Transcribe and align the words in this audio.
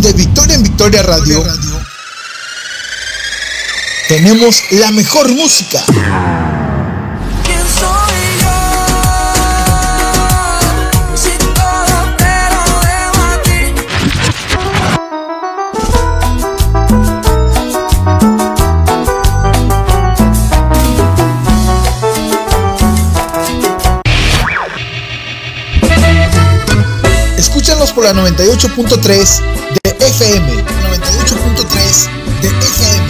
de 0.00 0.12
Victoria 0.12 0.54
en 0.54 0.62
Victoria 0.62 1.02
Radio. 1.02 1.44
Tenemos 4.08 4.62
la 4.70 4.90
mejor 4.92 5.28
música. 5.32 5.84
Escúchanos 27.36 27.92
por 27.92 28.04
la 28.04 28.12
98.3 28.12 29.58
de 29.67 29.67
FM. 30.20 30.42
98.3 30.42 32.08
de 32.42 32.48
FM. 32.48 33.08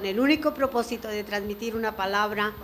Con 0.00 0.06
el 0.06 0.18
único 0.18 0.54
propósito 0.54 1.08
de 1.08 1.24
transmitir 1.24 1.76
una 1.76 1.94
palabra 1.94 2.54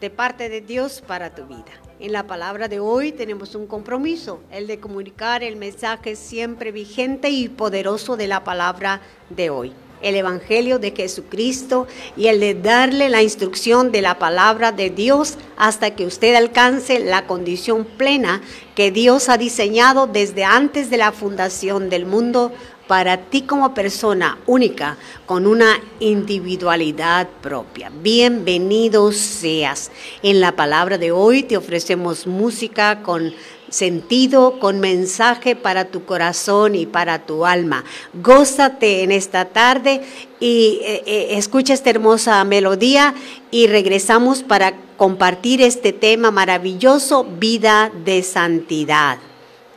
de 0.00 0.10
parte 0.10 0.48
de 0.48 0.60
Dios 0.60 1.02
para 1.04 1.34
tu 1.34 1.44
vida. 1.44 1.72
En 1.98 2.12
la 2.12 2.28
palabra 2.28 2.68
de 2.68 2.78
hoy 2.78 3.10
tenemos 3.10 3.56
un 3.56 3.66
compromiso, 3.66 4.44
el 4.52 4.68
de 4.68 4.78
comunicar 4.78 5.42
el 5.42 5.56
mensaje 5.56 6.14
siempre 6.14 6.70
vigente 6.70 7.30
y 7.30 7.48
poderoso 7.48 8.16
de 8.16 8.28
la 8.28 8.44
palabra 8.44 9.00
de 9.28 9.50
hoy 9.50 9.72
el 10.02 10.14
Evangelio 10.14 10.78
de 10.78 10.92
Jesucristo 10.92 11.86
y 12.16 12.28
el 12.28 12.40
de 12.40 12.54
darle 12.54 13.08
la 13.08 13.22
instrucción 13.22 13.90
de 13.90 14.02
la 14.02 14.18
palabra 14.18 14.72
de 14.72 14.90
Dios 14.90 15.36
hasta 15.56 15.94
que 15.94 16.06
usted 16.06 16.34
alcance 16.34 17.00
la 17.00 17.26
condición 17.26 17.84
plena 17.84 18.40
que 18.74 18.90
Dios 18.90 19.28
ha 19.28 19.38
diseñado 19.38 20.06
desde 20.06 20.44
antes 20.44 20.90
de 20.90 20.98
la 20.98 21.12
fundación 21.12 21.90
del 21.90 22.06
mundo 22.06 22.52
para 22.88 23.18
ti 23.18 23.42
como 23.42 23.74
persona 23.74 24.38
única, 24.46 24.96
con 25.26 25.46
una 25.46 25.78
individualidad 26.00 27.28
propia. 27.42 27.92
Bienvenido 28.02 29.12
seas. 29.12 29.92
En 30.22 30.40
la 30.40 30.56
palabra 30.56 30.96
de 30.98 31.12
hoy 31.12 31.42
te 31.42 31.58
ofrecemos 31.58 32.26
música 32.26 33.02
con 33.02 33.34
sentido, 33.68 34.58
con 34.58 34.80
mensaje 34.80 35.54
para 35.54 35.84
tu 35.84 36.06
corazón 36.06 36.74
y 36.74 36.86
para 36.86 37.26
tu 37.26 37.44
alma. 37.44 37.84
Gózate 38.14 39.02
en 39.02 39.12
esta 39.12 39.44
tarde 39.44 40.00
y 40.40 40.80
eh, 40.82 41.02
eh, 41.04 41.26
escucha 41.32 41.74
esta 41.74 41.90
hermosa 41.90 42.42
melodía 42.44 43.14
y 43.50 43.66
regresamos 43.66 44.42
para 44.42 44.74
compartir 44.96 45.60
este 45.60 45.92
tema 45.92 46.30
maravilloso, 46.30 47.24
vida 47.24 47.92
de 48.06 48.22
santidad. 48.22 49.18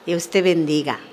Dios 0.06 0.30
te 0.30 0.42
bendiga. 0.42 1.11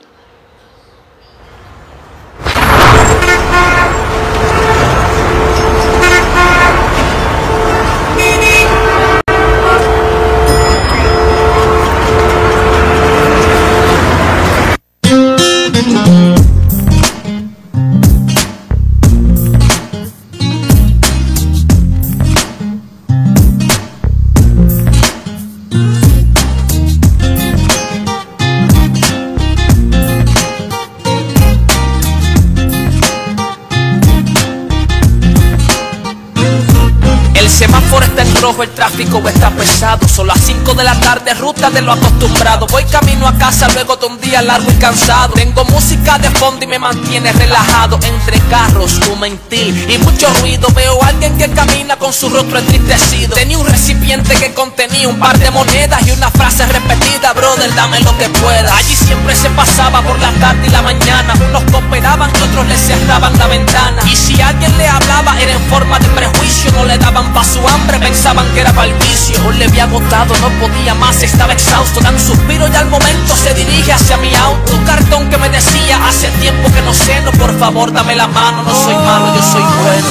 El 38.63 38.71
tráfico 38.71 39.23
está 39.29 39.51
pesado. 39.51 40.09
Son 40.09 40.27
las 40.27 40.41
5 40.41 40.75
de 40.75 40.85
la 40.85 40.95
tarde, 41.01 41.35
ruta 41.35 41.71
de 41.71 41.83
lo 41.83 41.93
acostumbrado. 41.93 42.67
Voy 42.67 42.85
camino 42.85 43.27
a 43.27 43.37
casa 43.37 43.69
luego 43.75 43.97
de 43.97 44.07
un 44.07 44.21
día 44.21 44.43
largo 44.43 44.71
y 44.71 44.75
cansado. 44.75 45.35
Tengo 45.35 45.65
música 45.67 46.19
de 46.19 46.31
fondo 46.31 46.65
y 46.65 46.69
me 46.69 46.79
mantiene 46.79 47.33
relajado. 47.33 47.99
Entre 48.03 48.41
carros, 48.49 49.01
un 49.13 49.21
mentil 49.21 49.91
y 49.91 49.99
mucho 49.99 50.29
ruido. 50.41 50.69
Veo 50.75 51.03
a 51.03 51.09
alguien 51.09 51.37
que 51.39 51.49
camina 51.51 51.97
con 51.97 52.13
su 52.13 52.29
rostro 52.29 52.59
entristecido. 52.59 53.35
Tenía 53.35 53.59
un 53.59 53.67
recipiente 53.67 54.35
que 54.35 54.53
contenía 54.55 55.09
un 55.09 55.19
par 55.19 55.39
de 55.39 55.51
monedas 55.51 56.07
y 56.07 56.11
una 56.11 56.31
frase 56.31 56.67
repetida: 56.67 57.33
Brother, 57.33 57.75
dame 57.75 58.01
lo 58.01 58.17
que 58.19 58.29
puedas. 58.29 58.73
Allí 58.73 58.95
siempre 58.95 59.35
se 59.35 59.51
pasaba 59.51 60.03
por 60.03 60.19
la 60.19 60.33
tarde 60.33 60.67
y 60.67 60.71
la 60.71 60.83
mañana. 60.83 61.35
Unos 61.49 61.63
cooperaban 61.71 62.31
y 62.39 62.43
otros 62.43 62.67
le 62.67 62.77
cerraban 62.77 63.39
la 63.39 63.47
ventana. 63.47 64.03
Y 64.07 64.17
si 64.17 64.41
alguien 64.41 64.77
le 64.79 64.89
hablaba, 64.89 65.41
era 65.41 65.53
en 65.53 65.63
forma 65.71 65.99
de 65.99 66.09
prejuicio. 66.09 66.73
No 66.73 66.85
le 66.85 66.99
daban 66.99 67.33
pa' 67.33 67.45
su 67.45 67.67
hambre, 67.67 67.99
pensaban 67.99 68.48
que 68.55 68.61
era 68.61 68.73
para 68.73 68.93
vicio. 68.95 69.37
Hoy 69.47 69.57
le 69.57 69.67
había 69.67 69.85
agotado, 69.85 70.35
no 70.39 70.49
podía 70.61 70.95
más, 70.95 71.23
estaba 71.23 71.53
exhausto. 71.53 72.01
Dan 72.01 72.19
suspiro 72.19 72.69
y 72.69 72.77
al 72.77 72.89
momento 72.89 73.35
se 73.37 73.55
dirige 73.55 73.93
hacia 73.93 74.17
mi 74.17 74.35
auto. 74.35 74.73
Cartón 74.87 75.29
que 75.29 75.37
me 75.39 75.49
decía 75.49 75.99
hace 76.07 76.29
tiempo 76.41 76.71
que 76.73 76.83
no 76.83 76.93
ceno. 76.93 77.31
Por 77.33 77.59
favor, 77.59 77.93
dame 77.93 78.15
la 78.17 78.29
mano, 78.29 78.63
no 78.63 78.75
soy 78.75 78.95
malo, 78.95 79.35
yo 79.35 79.43
soy 79.43 79.63
bueno. 79.63 80.07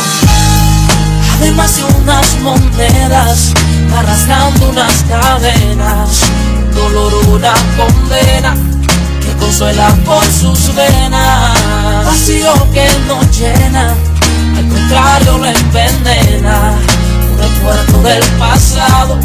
Además 1.37 1.75
de 1.75 1.83
unas 1.83 2.39
monedas, 2.39 3.53
arrastrando 3.95 4.69
unas 4.69 5.03
cadenas. 5.07 6.21
Dolor, 6.73 7.13
una 7.29 7.53
condena 7.75 8.55
que 9.22 9.31
consuela 9.40 9.90
por 10.05 10.23
sus 10.25 10.73
venas. 10.75 12.05
Vacío 12.05 12.53
que 12.73 12.87
no 13.07 13.22
llena, 13.31 13.93
al 14.57 14.67
contrario 14.67 15.37
lo 15.37 15.45
envenena. 15.45 16.73
Recuerdo 17.37 18.01
del 18.01 18.23
pasado, 18.39 19.19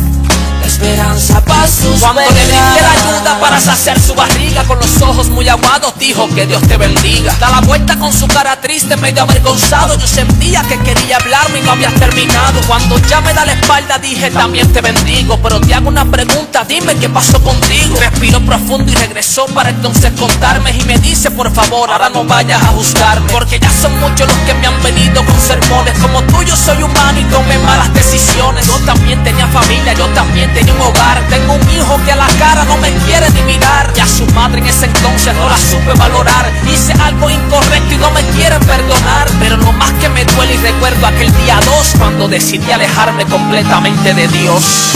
esperanza 0.82 1.40
para 1.44 1.67
sus 1.67 2.00
Cuando 2.00 2.20
le 2.20 2.29
brindé 2.29 2.81
la 2.82 2.93
ayuda 2.93 3.40
para 3.40 3.61
saciar 3.61 3.99
su 4.00 4.14
barriga, 4.14 4.64
con 4.64 4.79
los 4.79 5.00
ojos 5.02 5.29
muy 5.29 5.49
aguados, 5.49 5.94
dijo 5.99 6.29
que 6.34 6.46
Dios 6.46 6.62
te 6.62 6.76
bendiga. 6.76 7.34
Da 7.38 7.50
la 7.50 7.61
vuelta 7.61 7.96
con 7.99 8.12
su 8.12 8.26
cara 8.26 8.61
triste, 8.61 8.96
medio 8.96 9.23
avergonzado. 9.23 9.96
Yo 9.99 10.06
sentía 10.06 10.62
que 10.62 10.79
quería 10.79 11.17
hablarme 11.17 11.61
y 11.61 11.62
no 11.62 11.73
había 11.73 11.90
terminado. 11.90 12.61
Cuando 12.67 12.99
ya 12.99 13.20
me 13.20 13.32
da 13.32 13.44
la 13.44 13.52
espalda, 13.52 13.99
dije 13.99 14.31
también 14.31 14.73
te 14.73 14.81
bendigo. 14.81 15.38
Pero 15.43 15.61
te 15.61 15.75
hago 15.75 15.88
una 15.88 16.05
pregunta, 16.05 16.64
dime 16.67 16.96
qué 16.96 17.08
pasó 17.08 17.40
contigo. 17.43 17.96
Respiró 17.99 18.40
profundo 18.40 18.90
y 18.90 18.94
regresó 18.94 19.46
para 19.46 19.70
entonces 19.70 20.12
contarme. 20.19 20.73
Y 20.73 20.82
me 20.84 20.99
dice, 20.99 21.31
por 21.31 21.52
favor, 21.55 21.90
ahora 21.90 22.08
no 22.08 22.25
vayas 22.25 22.62
a 22.62 22.69
juzgarme. 22.69 23.31
Porque 23.32 23.61
ya 23.61 23.70
son 23.70 23.99
muchos 24.00 24.26
los 24.26 24.37
que 24.38 24.55
me 24.55 24.67
han 24.67 24.82
venido 24.82 25.25
con 25.25 25.40
sermones. 25.40 25.96
Como 25.99 26.23
tú, 26.25 26.43
yo 26.43 26.56
soy 26.56 26.82
humano 26.82 27.20
y 27.20 27.25
tomé 27.25 27.58
malas 27.58 27.93
decisiones. 27.94 28.67
Yo 28.67 28.79
también 28.81 29.23
tenía 29.23 29.46
familia, 29.49 29.93
yo 29.94 30.06
también 30.08 30.52
tenía 30.52 30.72
un 30.75 30.81
hogar. 30.81 31.23
Tengo 31.29 31.55
un 31.55 31.71
hijo 31.71 32.01
que 32.05 32.13
a 32.13 32.17
la 32.17 32.27
cara 32.39 32.65
no 32.65 32.77
me 32.79 32.91
quiere 33.07 33.31
ni 33.31 33.43
mirar. 33.43 33.93
Y 33.97 34.01
a 34.01 34.07
su 34.07 34.27
madre 34.35 34.61
en 34.61 34.67
ese 34.67 34.87
entonces 34.87 35.35
no 35.35 35.49
la 35.49 35.57
supe 35.59 35.93
valorar. 35.99 36.53
Hice 36.67 36.93
algo 36.95 37.31
incorrecto 37.31 37.95
y 37.95 37.99
no 37.99 38.11
me 38.11 38.23
quieren 38.37 38.61
perdonar. 38.61 39.29
Pero 39.39 39.57
lo 39.57 39.73
más 39.73 39.93
que 39.93 40.09
me 40.09 40.25
duele 40.25 40.55
y 40.55 40.59
recuerdo 40.59 41.07
aquel 41.07 41.33
día 41.45 41.59
2 41.65 41.95
cuando 41.99 42.29
decidí 42.29 42.71
alejarme 42.71 43.25
completamente 43.27 44.15
de 44.15 44.29
Dios. 44.29 44.93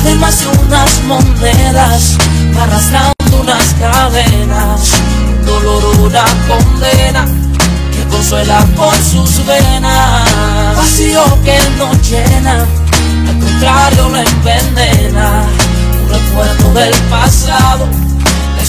Además 0.00 0.40
de 0.40 0.48
unas 0.48 1.02
monedas, 1.04 2.16
arrastrando 2.60 3.14
unas 3.40 3.74
cadenas, 3.80 4.90
dolor 5.46 5.84
una 6.00 6.24
condena 6.46 7.24
que 7.90 8.04
consuela 8.08 8.60
por 8.76 8.94
sus 8.96 9.46
venas. 9.46 10.76
Vacío 10.76 11.22
que 11.42 11.58
no 11.78 11.90
llena, 12.02 12.66
contrario 13.54 14.08
lo 14.08 14.16
envenena. 14.16 15.46
Un 16.02 16.08
recuerdo 16.08 16.72
del 16.74 16.94
pasado 17.08 17.88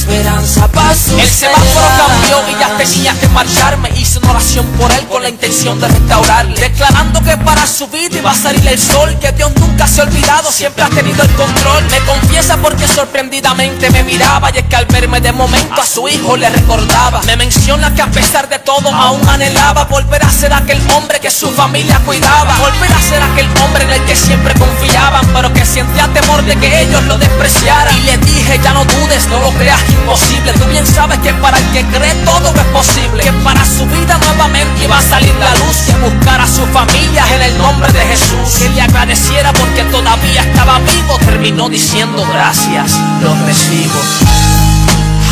esperanza 0.05 0.67
pasó. 0.67 1.17
El 1.19 1.29
semáforo 1.29 1.87
cambió 1.97 2.55
y 2.55 2.59
ya 2.59 2.77
tenía 2.77 3.13
que 3.19 3.27
marcharme. 3.29 3.89
Hice 3.97 4.19
una 4.19 4.31
oración 4.31 4.65
por 4.77 4.91
él 4.91 5.05
con 5.07 5.23
la 5.23 5.29
intención 5.29 5.79
de 5.79 5.87
restaurarle. 5.87 6.59
Declarando 6.59 7.21
que 7.23 7.37
para 7.37 7.65
su 7.65 7.87
vida 7.87 8.17
iba 8.17 8.31
a 8.31 8.35
salir 8.35 8.67
el 8.67 8.79
sol. 8.79 9.17
Que 9.19 9.31
Dios 9.31 9.51
nunca 9.55 9.87
se 9.87 10.01
ha 10.01 10.03
olvidado, 10.03 10.51
siempre 10.51 10.83
ha 10.83 10.89
tenido 10.89 11.23
el 11.23 11.31
control. 11.31 11.83
Me 11.89 11.99
confiesa 12.01 12.57
porque 12.57 12.87
sorprendidamente 12.87 13.89
me 13.89 14.03
miraba. 14.03 14.51
Y 14.53 14.59
es 14.59 14.65
que 14.65 14.75
al 14.75 14.85
verme 14.85 15.21
de 15.21 15.31
momento 15.31 15.81
a 15.81 15.85
su 15.85 16.07
hijo 16.07 16.37
le 16.37 16.49
recordaba. 16.49 17.21
Me 17.23 17.35
menciona 17.35 17.93
que 17.93 18.01
a 18.01 18.07
pesar 18.07 18.47
de 18.47 18.59
todo 18.59 18.93
aún 18.93 19.27
anhelaba 19.27 19.85
volver 19.85 20.23
a 20.23 20.29
ser 20.29 20.53
aquel 20.53 20.79
hombre 20.91 21.19
que 21.19 21.31
su 21.31 21.49
familia 21.51 21.99
cuidaba. 22.05 22.55
Volver 22.57 22.91
a 22.91 23.01
ser 23.01 23.21
aquel 23.23 23.47
hombre 23.63 23.85
en 23.85 23.91
el 23.91 24.05
que 24.05 24.15
siempre 24.15 24.53
confiaban. 24.53 25.25
Pero 25.33 25.51
que 25.53 25.65
sentía 25.65 26.07
temor 26.13 26.43
de 26.43 26.55
que 26.57 26.81
ellos 26.81 27.03
lo 27.03 27.17
despreciaran. 27.17 27.95
Y 27.97 28.01
le 28.01 28.17
dije, 28.17 28.59
ya 28.63 28.73
no 28.73 28.85
dudes, 28.85 29.27
no 29.27 29.39
lo 29.39 29.49
creas 29.51 29.81
imposible. 30.01 30.53
Tú 30.53 30.65
bien 30.65 30.85
sabes 30.85 31.19
que 31.19 31.33
para 31.35 31.57
el 31.57 31.65
que 31.71 31.83
cree 31.85 32.13
todo 32.25 32.53
es 32.55 32.67
posible. 32.73 33.23
Que 33.23 33.33
para 33.43 33.63
su 33.65 33.85
vida 33.87 34.17
nuevamente 34.17 34.83
iba 34.83 34.97
a 34.97 35.01
salir 35.01 35.33
la 35.35 35.53
luz 35.55 35.89
a 35.93 35.97
buscar 35.97 36.41
a 36.41 36.47
su 36.47 36.65
familia 36.67 37.23
en 37.35 37.41
el 37.41 37.57
nombre 37.57 37.91
de 37.91 37.99
Jesús. 37.99 38.59
Que 38.59 38.69
le 38.69 38.81
agradeciera 38.81 39.53
porque 39.53 39.83
todavía 39.83 40.41
estaba 40.41 40.79
vivo. 40.79 41.17
Terminó 41.25 41.69
diciendo 41.69 42.25
gracias, 42.33 42.99
lo 43.21 43.33
recibo. 43.45 43.99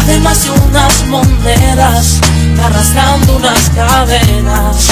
Además 0.04 0.44
de 0.44 0.51
unas 0.51 1.06
monedas, 1.07 2.19
arrastrando 2.62 3.38
unas 3.38 3.69
cadenas, 3.69 4.88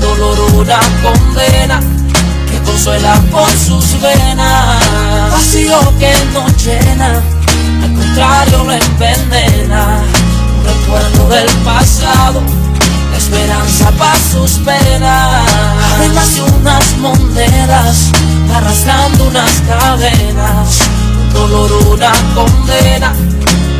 dolor 0.00 0.38
una 0.54 0.78
condena 1.02 1.80
que 2.48 2.58
consuela 2.62 3.14
por 3.32 3.50
sus 3.50 4.00
venas, 4.00 4.11
arrastrando 18.54 19.28
unas 19.28 19.60
cadenas. 19.62 20.80
Un 21.20 21.32
dolor, 21.32 21.70
una 21.88 22.12
condena, 22.34 23.14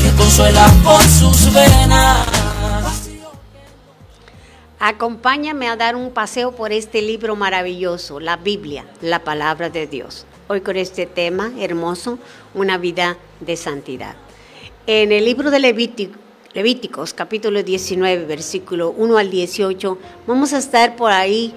que 0.01 0.11
consuela 0.17 0.67
por 0.83 1.03
sus 1.03 1.53
venas. 1.53 2.33
Acompáñame 4.85 5.69
a 5.69 5.77
dar 5.77 5.95
un 5.95 6.11
paseo 6.11 6.57
por 6.57 6.73
este 6.73 7.03
libro 7.03 7.37
maravilloso, 7.37 8.19
la 8.19 8.37
Biblia, 8.37 8.85
la 9.01 9.23
palabra 9.23 9.71
de 9.71 9.87
Dios. 9.87 10.27
Hoy 10.49 10.61
con 10.61 10.77
este 10.77 11.07
tema 11.07 11.53
hermoso, 11.61 12.19
una 12.53 12.79
vida 12.79 13.17
de 13.39 13.57
santidad. 13.57 14.17
En 14.89 15.13
el 15.13 15.25
libro 15.25 15.53
de 15.53 15.61
Levíticos, 15.61 17.15
capítulo 17.15 17.63
19, 17.63 18.25
versículo 18.25 18.91
1 18.91 19.19
al 19.19 19.31
18, 19.31 19.99
vamos 20.27 20.53
a 20.53 20.59
estar 20.59 20.97
por 20.97 21.13
ahí 21.13 21.55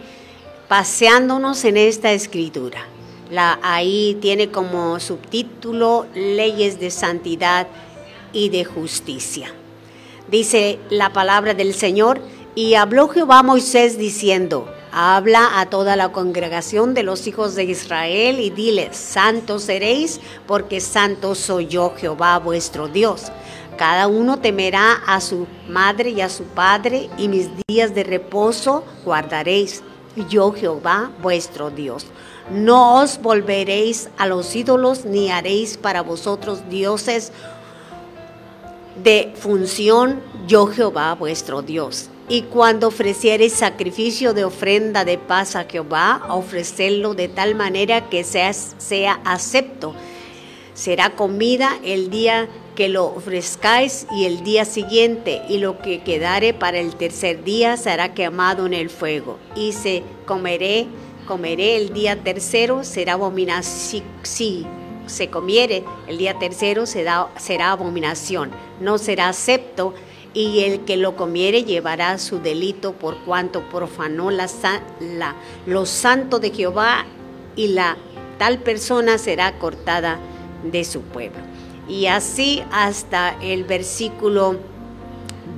paseándonos 0.68 1.66
en 1.66 1.78
esta 1.78 2.12
escritura. 2.12 2.86
Ahí 3.38 4.18
tiene 4.22 4.50
como 4.50 5.00
subtítulo 5.00 6.06
Leyes 6.14 6.80
de 6.80 6.90
Santidad 6.92 7.68
y 8.32 8.50
de 8.50 8.66
Justicia. 8.66 9.54
Dice 10.30 10.80
la 10.90 11.12
palabra 11.12 11.54
del 11.54 11.74
Señor, 11.74 12.22
y 12.56 12.76
habló 12.76 13.10
Jehová 13.10 13.40
a 13.40 13.44
Moisés 13.44 13.98
diciendo, 13.98 14.72
Habla 14.98 15.60
a 15.60 15.70
toda 15.70 15.98
la 15.98 16.14
congregación 16.14 16.94
de 16.94 17.04
los 17.04 17.28
hijos 17.28 17.54
de 17.56 17.66
Israel 17.66 18.40
y 18.40 18.50
diles, 18.50 18.96
santos 18.96 19.64
seréis, 19.64 20.22
porque 20.48 20.80
santo 20.80 21.36
soy 21.36 21.68
yo, 21.68 21.94
Jehová 21.98 22.40
vuestro 22.40 22.88
Dios. 22.88 23.24
Cada 23.78 24.08
uno 24.08 24.40
temerá 24.40 24.94
a 25.06 25.20
su 25.20 25.48
madre 25.68 26.12
y 26.12 26.22
a 26.22 26.30
su 26.30 26.46
padre, 26.46 27.10
y 27.18 27.28
mis 27.28 27.50
días 27.68 27.94
de 27.94 28.06
reposo 28.06 28.86
guardaréis. 29.04 29.84
Yo, 30.30 30.54
Jehová, 30.54 31.12
vuestro 31.22 31.72
Dios. 31.72 32.06
No 32.52 33.02
os 33.02 33.20
volveréis 33.22 34.10
a 34.18 34.28
los 34.28 34.56
ídolos, 34.56 35.06
ni 35.06 35.32
haréis 35.32 35.78
para 35.78 36.02
vosotros 36.02 36.70
dioses 36.70 37.32
de 39.04 39.34
función, 39.36 40.22
yo, 40.48 40.68
Jehová, 40.68 41.16
vuestro 41.16 41.62
Dios. 41.62 42.10
Y 42.28 42.44
cuando 42.44 42.88
ofrecieres 42.88 43.54
sacrificio 43.54 44.34
de 44.34 44.46
ofrenda 44.46 45.06
de 45.06 45.18
paz 45.18 45.56
a 45.56 45.66
Jehová, 45.66 46.26
ofrecerlo 46.30 47.14
de 47.14 47.28
tal 47.28 47.56
manera 47.56 48.10
que 48.10 48.24
sea, 48.24 48.54
sea 48.54 49.20
acepto. 49.26 49.94
Será 50.74 51.12
comida 51.12 51.78
el 51.84 52.10
día 52.10 52.50
que 52.76 52.90
lo 52.90 53.06
ofrezcáis 53.06 54.08
y 54.12 54.26
el 54.26 54.44
día 54.44 54.66
siguiente, 54.66 55.44
y 55.48 55.60
lo 55.60 55.80
que 55.80 56.02
quedare 56.02 56.54
para 56.54 56.80
el 56.80 56.96
tercer 56.96 57.44
día 57.44 57.78
será 57.78 58.14
quemado 58.14 58.66
en 58.66 58.74
el 58.74 58.90
fuego. 58.90 59.38
Y 59.56 59.72
se 59.72 60.04
comeré, 60.26 60.88
comeré 61.26 61.78
el 61.78 61.94
día 61.94 62.24
tercero, 62.24 62.84
será 62.84 63.14
abominación. 63.14 64.04
Si 64.24 64.66
se 65.08 65.30
comiere 65.30 65.84
el 66.08 66.18
día 66.18 66.38
tercero, 66.40 66.86
será, 66.86 67.30
abominación. 67.72 68.52
No 68.80 68.98
será 68.98 69.30
acepto 69.30 69.94
y 70.34 70.62
el 70.62 70.82
que 70.82 70.98
lo 70.98 71.16
comiere 71.16 71.64
llevará 71.64 72.18
su 72.18 72.40
delito 72.40 72.94
por 72.94 73.18
cuanto 73.24 73.62
profanó 73.70 74.32
la, 74.32 74.48
la, 75.00 75.36
lo 75.66 75.86
santo 75.86 76.40
de 76.40 76.52
Jehová 76.52 77.06
y 77.56 77.70
la 77.70 77.98
tal 78.38 78.60
persona 78.60 79.18
será 79.18 79.58
cortada 79.60 80.20
de 80.64 80.84
su 80.84 81.02
pueblo. 81.02 81.40
Y 81.88 82.08
así 82.08 82.64
hasta 82.72 83.38
el 83.42 83.64
versículo 83.64 84.58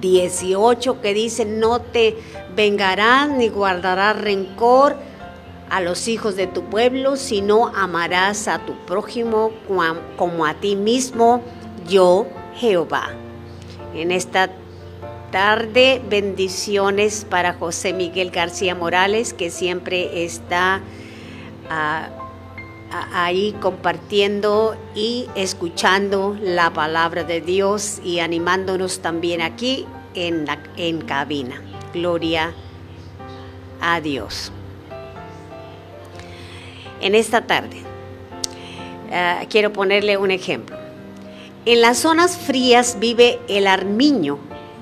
18 0.01 1.01
que 1.01 1.13
dice, 1.13 1.45
no 1.45 1.81
te 1.81 2.17
vengarás 2.55 3.29
ni 3.29 3.49
guardarás 3.49 4.19
rencor 4.19 4.97
a 5.69 5.81
los 5.81 6.07
hijos 6.07 6.35
de 6.35 6.47
tu 6.47 6.63
pueblo, 6.63 7.17
sino 7.17 7.67
amarás 7.67 8.47
a 8.47 8.59
tu 8.59 8.73
prójimo 8.85 9.51
como 10.17 10.45
a 10.45 10.53
ti 10.55 10.75
mismo, 10.75 11.41
yo 11.87 12.27
Jehová. 12.55 13.09
En 13.93 14.11
esta 14.11 14.49
tarde. 15.31 16.01
Bendiciones 16.09 17.25
para 17.29 17.53
José 17.53 17.93
Miguel 17.93 18.31
García 18.31 18.75
Morales, 18.75 19.33
que 19.33 19.49
siempre 19.49 20.23
está 20.23 20.81
ah, 21.69 22.09
ahí 23.13 23.55
compartiendo 23.61 24.77
y 24.95 25.27
escuchando 25.35 26.37
la 26.41 26.71
palabra 26.71 27.23
de 27.23 27.41
Dios 27.41 27.99
y 28.03 28.19
animándonos 28.19 28.99
también 28.99 29.41
aquí 29.41 29.85
en, 30.13 30.45
la, 30.45 30.59
en 30.77 31.01
cabina. 31.01 31.61
Gloria 31.93 32.53
a 33.81 34.01
Dios. 34.01 34.51
En 37.01 37.15
esta 37.15 37.45
tarde 37.45 37.77
ah, 39.11 39.41
quiero 39.49 39.73
ponerle 39.73 40.17
un 40.17 40.31
ejemplo. 40.31 40.77
En 41.65 41.81
las 41.81 41.97
zonas 41.97 42.37
frías 42.37 42.97
vive 42.99 43.39
el 43.49 43.67
armiño, 43.67 44.39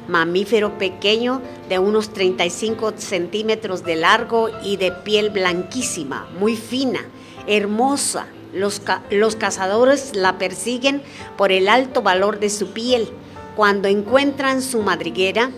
mamífero 0.07 0.77
pequeño 0.77 1.41
de 1.67 1.79
unos 1.79 2.13
35 2.13 2.93
centímetros 2.97 3.83
de 3.83 3.95
largo 3.95 4.49
y 4.63 4.77
de 4.77 4.91
piel 4.91 5.31
blanquísima, 5.31 6.27
muy 6.39 6.55
fina, 6.55 7.01
hermosa. 7.47 8.27
Los, 8.53 8.81
los, 9.09 9.35
cazadores 9.35 10.15
la 10.15 10.37
persiguen 10.37 11.01
por 11.35 11.51
el 11.51 11.67
alto 11.67 12.01
valor 12.01 12.39
de 12.39 12.49
su 12.49 12.71
piel. 12.71 13.09
Cuando 13.55 13.87
encuentran 13.87 14.61
su 14.61 14.81
madriguera, 14.81 15.49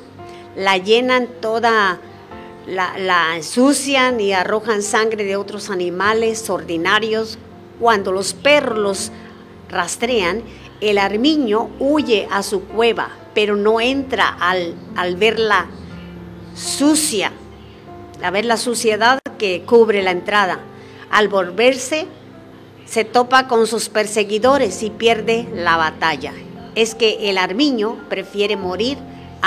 la 0.56 0.78
llenan 0.78 1.28
toda, 1.42 2.00
la, 2.68 3.36
ensucian 3.36 4.20
y 4.20 4.34
arrojan 4.34 4.84
sangre 4.84 5.24
de 5.24 5.36
otros 5.36 5.70
animales 5.70 6.50
ordinarios. 6.50 7.38
Cuando 7.80 8.12
los 8.12 8.34
perros 8.34 8.78
los 8.78 9.12
rastrean, 9.70 10.44
el 10.82 10.98
armiño 10.98 11.70
huye 11.80 12.28
a 12.32 12.44
su 12.44 12.64
cueva, 12.64 13.10
pero 13.34 13.56
no 13.56 13.80
entra 13.80 14.28
al, 14.28 14.76
al 14.96 15.16
verla 15.16 15.68
sucia, 16.56 17.32
a 18.22 18.32
ver 18.32 18.46
la 18.46 18.58
suciedad 18.58 19.20
que 19.38 19.64
cubre 19.64 20.02
la 20.04 20.12
entrada. 20.12 20.60
Al 21.10 21.30
volverse, 21.30 22.08
se 22.86 23.06
topa 23.06 23.48
con 23.48 23.68
sus 23.68 23.90
perseguidores 23.90 24.82
y 24.84 24.90
pierde 24.90 25.48
la 25.54 25.78
batalla. 25.78 26.34
Es 26.76 26.96
que 26.96 27.30
el 27.30 27.38
armiño 27.38 27.98
prefiere 28.10 28.56
morir 28.56 28.98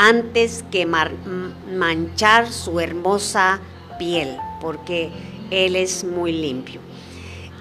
antes 0.01 0.65
que 0.71 0.87
manchar 0.87 2.51
su 2.51 2.81
hermosa 2.81 3.61
piel, 3.99 4.39
porque 4.59 5.11
Él 5.51 5.77
es 5.77 6.05
muy 6.05 6.33
limpio. 6.33 6.81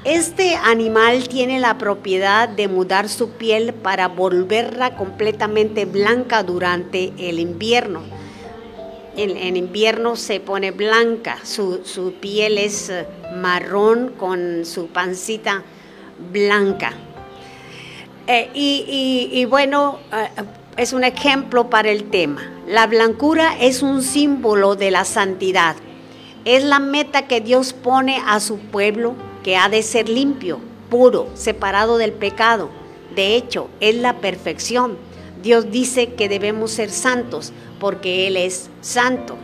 Este 0.05 0.55
animal 0.55 1.27
tiene 1.27 1.59
la 1.59 1.77
propiedad 1.77 2.47
de 2.47 2.69
mudar 2.69 3.09
su 3.09 3.31
piel 3.31 3.73
para 3.73 4.07
volverla 4.07 4.95
completamente 4.95 5.83
blanca 5.83 6.41
durante 6.43 7.11
el 7.17 7.39
invierno. 7.39 8.03
En, 9.17 9.57
invierno 9.57 10.15
se 10.15 10.39
pone 10.39 10.71
blanca, 10.71 11.39
su, 11.43 12.13
piel 12.21 12.57
es 12.57 12.89
eh, 12.89 13.05
marrón 13.35 14.13
con 14.17 14.63
su 14.63 14.87
pancita 14.87 15.61
blanca. 16.31 16.93
Eh, 18.27 18.49
y, 18.53 19.43
bueno, 19.43 19.99
eh, 20.13 20.29
es 20.79 20.93
un 20.93 21.03
ejemplo 21.03 21.69
para 21.69 21.89
el 21.89 22.09
tema. 22.09 22.41
La 22.65 22.87
blancura 22.87 23.53
es 23.59 23.81
un 23.81 24.01
símbolo 24.01 24.77
de 24.77 24.91
la 24.91 25.03
santidad. 25.03 25.75
Es 26.45 26.63
la 26.63 26.79
meta 26.79 27.27
que 27.27 27.41
Dios 27.41 27.73
pone 27.73 28.23
a 28.25 28.39
su 28.39 28.59
pueblo 28.59 29.13
que 29.43 29.57
ha 29.57 29.67
de 29.67 29.83
ser 29.83 30.07
limpio, 30.07 30.61
puro, 30.89 31.27
separado 31.33 31.97
del 31.97 32.13
pecado. 32.13 32.69
De 33.13 33.35
hecho, 33.35 33.69
es 33.81 33.95
la 33.95 34.19
perfección. 34.19 34.97
Dios 35.43 35.69
dice 35.69 36.13
que 36.13 36.29
debemos 36.29 36.71
ser 36.71 36.91
santos 36.91 37.51
porque 37.77 38.27
Él 38.27 38.37
es 38.37 38.69
santo. 38.79 39.35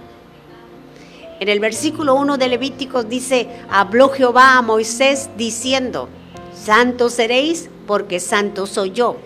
En 1.42 1.50
el 1.50 1.60
versículo 1.60 2.16
1 2.16 2.38
de 2.38 2.48
Levíticos 2.48 3.10
dice, 3.10 3.50
habló 3.70 4.08
Jehová 4.08 4.58
a 4.58 4.62
Moisés 4.62 5.30
diciendo, 5.36 6.08
santos 6.54 7.12
seréis 7.12 7.70
porque 7.86 8.22
santo 8.22 8.68
soy 8.68 8.92
yo, 8.92 9.18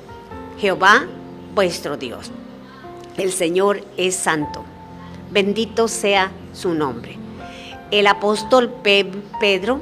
Jehová 0.59 1.05
vuestro 1.53 1.97
Dios. 1.97 2.31
El 3.17 3.31
Señor 3.31 3.83
es 3.97 4.15
santo. 4.15 4.63
Bendito 5.31 5.87
sea 5.87 6.31
su 6.53 6.73
nombre. 6.73 7.17
El 7.91 8.07
apóstol 8.07 8.73
Pedro 8.81 9.79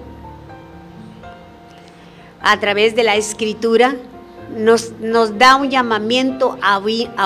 a 2.42 2.60
través 2.60 2.96
de 2.96 3.04
la 3.04 3.16
escritura, 3.16 3.96
nos, 4.56 4.92
nos 5.00 5.38
da 5.38 5.58
un 5.58 5.70
llamamiento 5.70 6.58
a, 6.62 6.80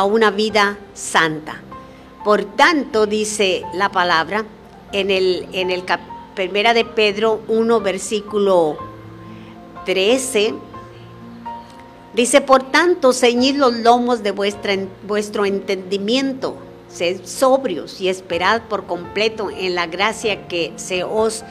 una 0.04 0.32
vida 0.32 0.78
santa. 0.94 1.62
Por 2.24 2.44
tanto, 2.44 3.06
dice 3.06 3.64
la 3.74 3.90
palabra 3.90 4.46
en 4.92 5.12
el, 5.12 5.48
en 5.52 5.70
el 5.72 5.84
primera 6.34 6.74
de 6.74 6.86
Pedro 6.86 7.42
1, 7.48 7.82
versículo 7.82 8.78
13, 9.86 10.56
dice, 12.14 12.42
por 12.42 12.72
tanto, 12.72 13.14
ceñid 13.14 13.56
los 13.56 13.74
lomos 13.74 14.24
de 14.24 14.32
vuestro 14.32 15.46
entendimiento, 15.46 16.56
sed 16.90 17.22
sobrios 17.26 18.02
y 18.02 18.10
esperad 18.10 18.64
por 18.64 18.86
completo 18.86 19.50
en 19.50 19.76
la 19.76 19.88
gracia 19.88 20.48
que 20.48 20.74
se 20.76 21.04
os 21.04 21.44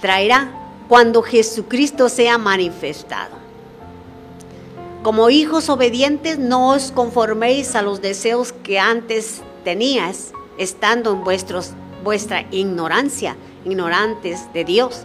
traerá 0.00 0.50
cuando 0.88 1.22
Jesucristo 1.22 2.08
sea 2.08 2.38
manifestado. 2.38 3.36
Como 5.02 5.30
hijos 5.30 5.68
obedientes, 5.68 6.38
no 6.38 6.70
os 6.70 6.90
conforméis 6.90 7.74
a 7.76 7.82
los 7.82 8.00
deseos 8.00 8.52
que 8.52 8.78
antes 8.78 9.42
tenías, 9.64 10.32
estando 10.58 11.12
en 11.12 11.22
vuestros, 11.22 11.70
vuestra 12.02 12.46
ignorancia, 12.50 13.36
ignorantes 13.64 14.52
de 14.52 14.64
Dios. 14.64 15.02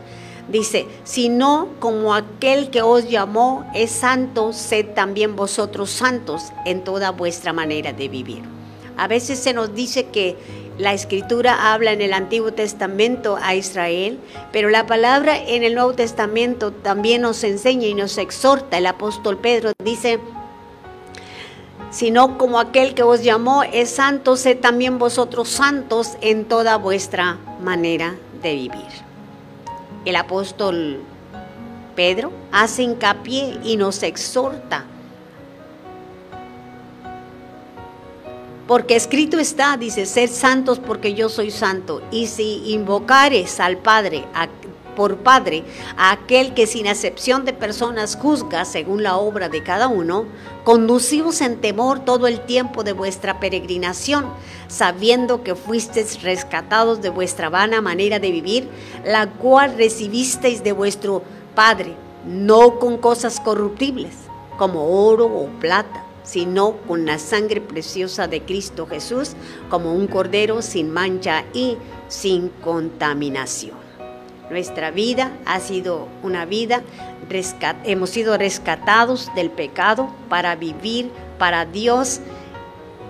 Dice, 0.50 0.88
sino 1.05 1.69
como 1.79 2.13
aquel 2.13 2.69
que 2.69 2.81
os 2.81 3.09
llamó 3.09 3.65
es 3.73 3.91
santo, 3.91 4.51
sed 4.51 4.88
también 4.93 5.35
vosotros 5.35 5.89
santos 5.89 6.51
en 6.65 6.83
toda 6.83 7.12
vuestra 7.12 7.53
manera 7.53 7.93
de 7.93 8.09
vivir. 8.09 8.43
A 8.97 9.07
veces 9.07 9.39
se 9.39 9.53
nos 9.53 9.73
dice 9.73 10.07
que 10.07 10.35
la 10.77 10.93
escritura 10.93 11.73
habla 11.73 11.91
en 11.91 12.01
el 12.01 12.13
Antiguo 12.13 12.51
Testamento 12.51 13.38
a 13.41 13.55
Israel, 13.55 14.19
pero 14.51 14.69
la 14.69 14.85
palabra 14.85 15.38
en 15.38 15.63
el 15.63 15.75
Nuevo 15.75 15.93
Testamento 15.93 16.71
también 16.71 17.21
nos 17.21 17.43
enseña 17.43 17.88
y 17.88 17.93
nos 17.93 18.17
exhorta. 18.17 18.77
El 18.77 18.88
apóstol 18.88 19.38
Pedro 19.38 19.71
dice, 19.83 20.19
sino 21.89 22.38
como 22.38 22.59
aquel 22.59 22.95
que 22.95 23.03
os 23.03 23.23
llamó 23.23 23.63
es 23.63 23.91
santo, 23.91 24.35
sed 24.35 24.59
también 24.59 24.97
vosotros 24.97 25.47
santos 25.47 26.17
en 26.21 26.45
toda 26.45 26.77
vuestra 26.77 27.38
manera 27.62 28.15
de 28.41 28.55
vivir. 28.55 29.12
El 30.05 30.15
apóstol 30.15 31.01
Pedro 31.95 32.31
hace 32.51 32.83
hincapié 32.83 33.60
y 33.63 33.77
nos 33.77 34.03
exhorta 34.03 34.86
Porque 38.67 38.95
escrito 38.95 39.39
está, 39.39 39.75
dice, 39.75 40.05
ser 40.05 40.29
santos 40.29 40.79
porque 40.79 41.13
yo 41.13 41.27
soy 41.27 41.51
santo. 41.51 42.01
Y 42.12 42.27
si 42.27 42.72
invocares 42.72 43.60
al 43.60 43.77
Padre, 43.77 44.25
por 44.95 45.17
Padre, 45.17 45.63
a 45.97 46.12
aquel 46.12 46.53
que 46.53 46.67
sin 46.67 46.88
acepción 46.88 47.45
de 47.45 47.53
personas 47.53 48.15
juzga 48.15 48.65
según 48.65 49.03
la 49.03 49.17
obra 49.17 49.50
de 49.50 49.63
cada 49.63 49.88
uno, 49.88 50.25
conducimos 50.63 51.41
en 51.41 51.62
temor 51.62 52.00
todo 52.00 52.27
el 52.27 52.41
tiempo 52.41 52.83
de 52.83 52.93
vuestra 52.93 53.39
peregrinación, 53.39 54.25
sabiendo 54.67 55.43
que 55.43 55.55
fuisteis 55.55 56.21
rescatados 56.21 57.01
de 57.01 57.09
vuestra 57.09 57.50
vana 57.50 57.81
manera 57.81 58.19
de 58.19 58.31
vivir, 58.31 58.69
la 59.05 59.29
cual 59.29 59.75
recibisteis 59.77 60.63
de 60.63 60.71
vuestro 60.71 61.23
Padre, 61.55 61.95
no 62.25 62.79
con 62.79 62.97
cosas 62.97 63.39
corruptibles, 63.39 64.13
como 64.57 65.07
oro 65.07 65.25
o 65.25 65.47
plata 65.59 66.03
sino 66.23 66.77
con 66.88 67.05
la 67.05 67.19
sangre 67.19 67.62
preciosa 67.62 68.27
de 68.27 68.41
Cristo 68.41 68.88
Jesús, 68.88 69.33
como 69.69 69.93
un 69.93 70.07
cordero 70.07 70.62
sin 70.62 70.89
mancha 70.89 71.43
y 71.53 71.77
sin 72.07 72.50
contaminación. 72.50 73.83
Nuestra 74.50 74.91
vida 74.91 75.31
ha 75.45 75.59
sido 75.59 76.07
una 76.21 76.45
vida, 76.45 76.83
hemos 77.85 78.09
sido 78.09 78.38
rescatados 78.38 79.31
del 79.35 79.50
pecado 79.50 80.09
para 80.29 80.55
vivir 80.55 81.09
para 81.39 81.65
Dios, 81.65 82.19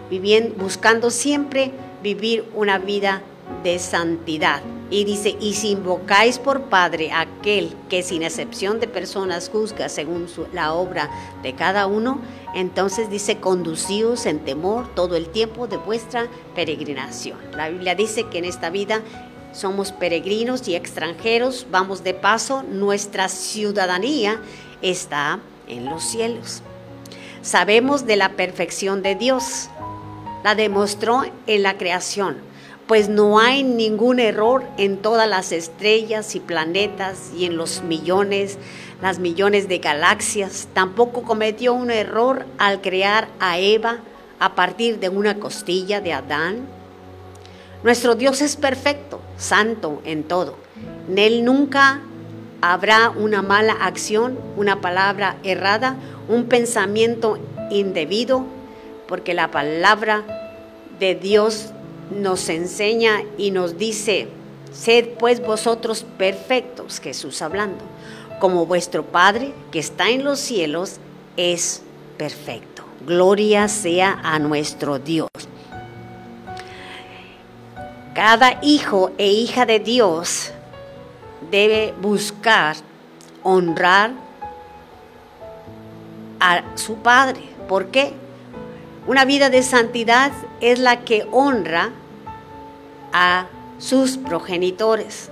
viviendo, 0.09 0.55
buscando 0.55 1.09
siempre 1.09 1.71
vivir 2.01 2.45
una 2.53 2.77
vida 2.77 3.21
de 3.63 3.79
santidad. 3.79 4.61
Y 4.89 5.05
dice, 5.05 5.35
y 5.39 5.53
si 5.53 5.71
invocáis 5.71 6.37
por 6.37 6.63
Padre 6.63 7.11
aquel 7.11 7.75
que 7.89 8.03
sin 8.03 8.21
excepción 8.21 8.79
de 8.79 8.87
personas 8.87 9.49
juzga 9.49 9.89
según 9.89 10.27
la 10.53 10.73
obra 10.73 11.09
de 11.41 11.53
cada 11.53 11.87
uno, 11.87 12.19
entonces 12.53 13.09
dice, 13.09 13.37
conducíos 13.37 14.27
en 14.27 14.39
temor 14.39 14.93
todo 14.93 15.15
el 15.15 15.29
tiempo 15.29 15.65
de 15.65 15.77
vuestra 15.77 16.27
peregrinación. 16.53 17.39
La 17.55 17.69
Biblia 17.69 17.95
dice 17.95 18.25
que 18.25 18.37
en 18.37 18.45
esta 18.45 18.69
vida 18.69 19.01
somos 19.53 19.91
peregrinos 19.91 20.67
y 20.67 20.75
extranjeros, 20.75 21.67
vamos 21.71 22.03
de 22.03 22.13
paso, 22.13 22.63
nuestra 22.63 23.29
ciudadanía 23.29 24.41
está 24.81 25.39
en 25.67 25.85
los 25.85 26.03
cielos. 26.03 26.61
Sabemos 27.41 28.05
de 28.05 28.15
la 28.15 28.29
perfección 28.29 29.01
de 29.01 29.15
Dios, 29.15 29.69
la 30.43 30.55
demostró 30.55 31.23
en 31.47 31.63
la 31.63 31.77
creación 31.77 32.53
pues 32.87 33.07
no 33.07 33.39
hay 33.39 33.63
ningún 33.63 34.19
error 34.19 34.63
en 34.77 34.97
todas 34.97 35.27
las 35.27 35.51
estrellas 35.51 36.35
y 36.35 36.39
planetas 36.39 37.31
y 37.35 37.45
en 37.45 37.55
los 37.55 37.81
millones, 37.81 38.57
las 39.01 39.19
millones 39.19 39.69
de 39.69 39.77
galaxias. 39.77 40.67
Tampoco 40.73 41.23
cometió 41.23 41.73
un 41.73 41.91
error 41.91 42.45
al 42.57 42.81
crear 42.81 43.29
a 43.39 43.57
Eva 43.57 43.99
a 44.39 44.55
partir 44.55 44.99
de 44.99 45.09
una 45.09 45.39
costilla 45.39 46.01
de 46.01 46.11
Adán. 46.11 46.67
Nuestro 47.83 48.15
Dios 48.15 48.41
es 48.41 48.55
perfecto, 48.55 49.19
santo 49.37 50.01
en 50.05 50.23
todo. 50.23 50.55
En 51.09 51.17
Él 51.17 51.43
nunca 51.43 51.99
habrá 52.61 53.09
una 53.09 53.41
mala 53.41 53.73
acción, 53.73 54.39
una 54.55 54.79
palabra 54.79 55.35
errada, 55.43 55.97
un 56.29 56.45
pensamiento 56.45 57.37
indebido, 57.69 58.45
porque 59.05 59.33
la 59.33 59.51
palabra 59.51 60.23
de 60.97 61.15
Dios 61.15 61.71
nos 62.09 62.47
enseña 62.47 63.23
y 63.37 63.51
nos 63.51 63.77
dice, 63.77 64.29
sed 64.71 65.09
pues 65.19 65.45
vosotros 65.45 66.05
perfectos, 66.17 67.01
Jesús 67.01 67.41
hablando, 67.41 67.83
como 68.39 68.65
vuestro 68.65 69.03
Padre 69.03 69.53
que 69.71 69.79
está 69.79 70.09
en 70.09 70.23
los 70.23 70.39
cielos 70.39 70.99
es 71.35 71.81
perfecto. 72.17 72.83
Gloria 73.05 73.67
sea 73.67 74.21
a 74.23 74.39
nuestro 74.39 74.99
Dios. 74.99 75.27
Cada 78.13 78.59
hijo 78.61 79.11
e 79.17 79.31
hija 79.31 79.65
de 79.65 79.79
Dios 79.79 80.51
debe 81.49 81.95
buscar 81.99 82.75
honrar 83.41 84.11
a 86.39 86.61
su 86.75 86.95
Padre. 86.97 87.41
¿Por 87.67 87.87
qué? 87.87 88.13
Una 89.07 89.25
vida 89.25 89.49
de 89.49 89.63
santidad 89.63 90.31
es 90.61 90.77
la 90.77 91.01
que 91.01 91.27
honra 91.31 91.89
a 93.13 93.47
sus 93.79 94.17
progenitores. 94.17 95.31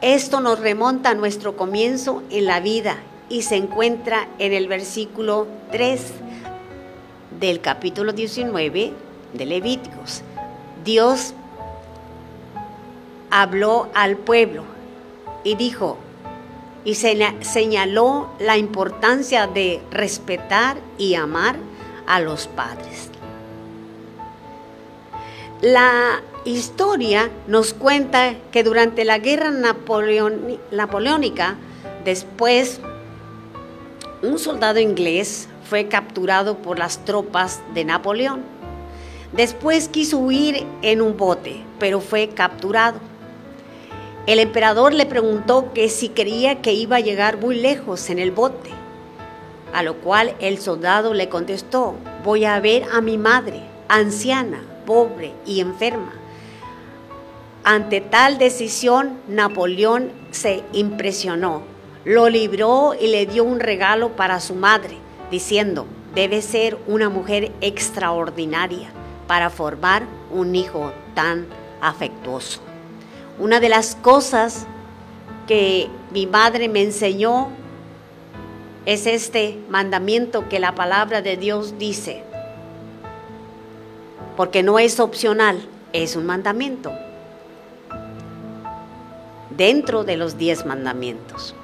Esto 0.00 0.40
nos 0.40 0.60
remonta 0.60 1.10
a 1.10 1.14
nuestro 1.14 1.56
comienzo 1.56 2.22
en 2.30 2.46
la 2.46 2.60
vida 2.60 2.96
y 3.28 3.42
se 3.42 3.56
encuentra 3.56 4.28
en 4.38 4.54
el 4.54 4.66
versículo 4.66 5.46
3 5.72 6.00
del 7.38 7.60
capítulo 7.60 8.14
19 8.14 8.92
de 9.34 9.46
Levíticos. 9.46 10.22
Dios 10.88 11.34
habló 13.30 13.90
al 13.92 14.16
pueblo 14.16 14.64
y 15.44 15.54
dijo, 15.54 15.98
y 16.82 16.94
señaló 16.94 18.30
la 18.38 18.56
importancia 18.56 19.46
de 19.46 19.82
respetar 19.90 20.78
y 20.96 21.14
amar 21.14 21.56
a 22.06 22.20
los 22.20 22.46
padres. 22.46 23.10
La 25.60 26.22
historia 26.46 27.28
nos 27.46 27.74
cuenta 27.74 28.36
que 28.50 28.62
durante 28.62 29.04
la 29.04 29.18
guerra 29.18 29.50
napoleónica, 30.70 31.58
después 32.06 32.80
un 34.22 34.38
soldado 34.38 34.80
inglés 34.80 35.50
fue 35.68 35.88
capturado 35.88 36.56
por 36.56 36.78
las 36.78 37.04
tropas 37.04 37.60
de 37.74 37.84
Napoleón. 37.84 38.57
Después 39.32 39.88
quiso 39.88 40.18
huir 40.18 40.66
en 40.80 41.02
un 41.02 41.16
bote, 41.18 41.62
pero 41.78 42.00
fue 42.00 42.28
capturado. 42.28 42.98
El 44.26 44.38
emperador 44.38 44.94
le 44.94 45.04
preguntó 45.04 45.72
que 45.74 45.90
si 45.90 46.08
creía 46.08 46.62
que 46.62 46.72
iba 46.72 46.96
a 46.96 47.00
llegar 47.00 47.38
muy 47.38 47.56
lejos 47.56 48.08
en 48.08 48.18
el 48.18 48.30
bote, 48.30 48.70
a 49.74 49.82
lo 49.82 49.96
cual 49.96 50.34
el 50.40 50.58
soldado 50.58 51.12
le 51.12 51.28
contestó, 51.28 51.94
voy 52.24 52.46
a 52.46 52.58
ver 52.58 52.84
a 52.90 53.02
mi 53.02 53.18
madre, 53.18 53.60
anciana, 53.88 54.62
pobre 54.86 55.32
y 55.44 55.60
enferma. 55.60 56.12
Ante 57.64 58.00
tal 58.00 58.38
decisión, 58.38 59.18
Napoleón 59.28 60.10
se 60.30 60.62
impresionó, 60.72 61.62
lo 62.06 62.30
libró 62.30 62.94
y 62.98 63.08
le 63.08 63.26
dio 63.26 63.44
un 63.44 63.60
regalo 63.60 64.16
para 64.16 64.40
su 64.40 64.54
madre, 64.54 64.96
diciendo, 65.30 65.86
debe 66.14 66.40
ser 66.40 66.78
una 66.86 67.10
mujer 67.10 67.52
extraordinaria 67.60 68.90
para 69.28 69.50
formar 69.50 70.02
un 70.32 70.56
hijo 70.56 70.92
tan 71.14 71.46
afectuoso. 71.80 72.60
Una 73.38 73.60
de 73.60 73.68
las 73.68 73.94
cosas 73.94 74.66
que 75.46 75.88
mi 76.10 76.26
madre 76.26 76.68
me 76.68 76.82
enseñó 76.82 77.50
es 78.84 79.06
este 79.06 79.58
mandamiento 79.68 80.48
que 80.48 80.58
la 80.58 80.74
palabra 80.74 81.22
de 81.22 81.36
Dios 81.36 81.78
dice, 81.78 82.24
porque 84.36 84.64
no 84.64 84.80
es 84.80 84.98
opcional, 84.98 85.60
es 85.92 86.16
un 86.16 86.26
mandamiento 86.26 86.92
dentro 89.56 90.04
de 90.04 90.16
los 90.16 90.38
diez 90.38 90.64
mandamientos. 90.64 91.54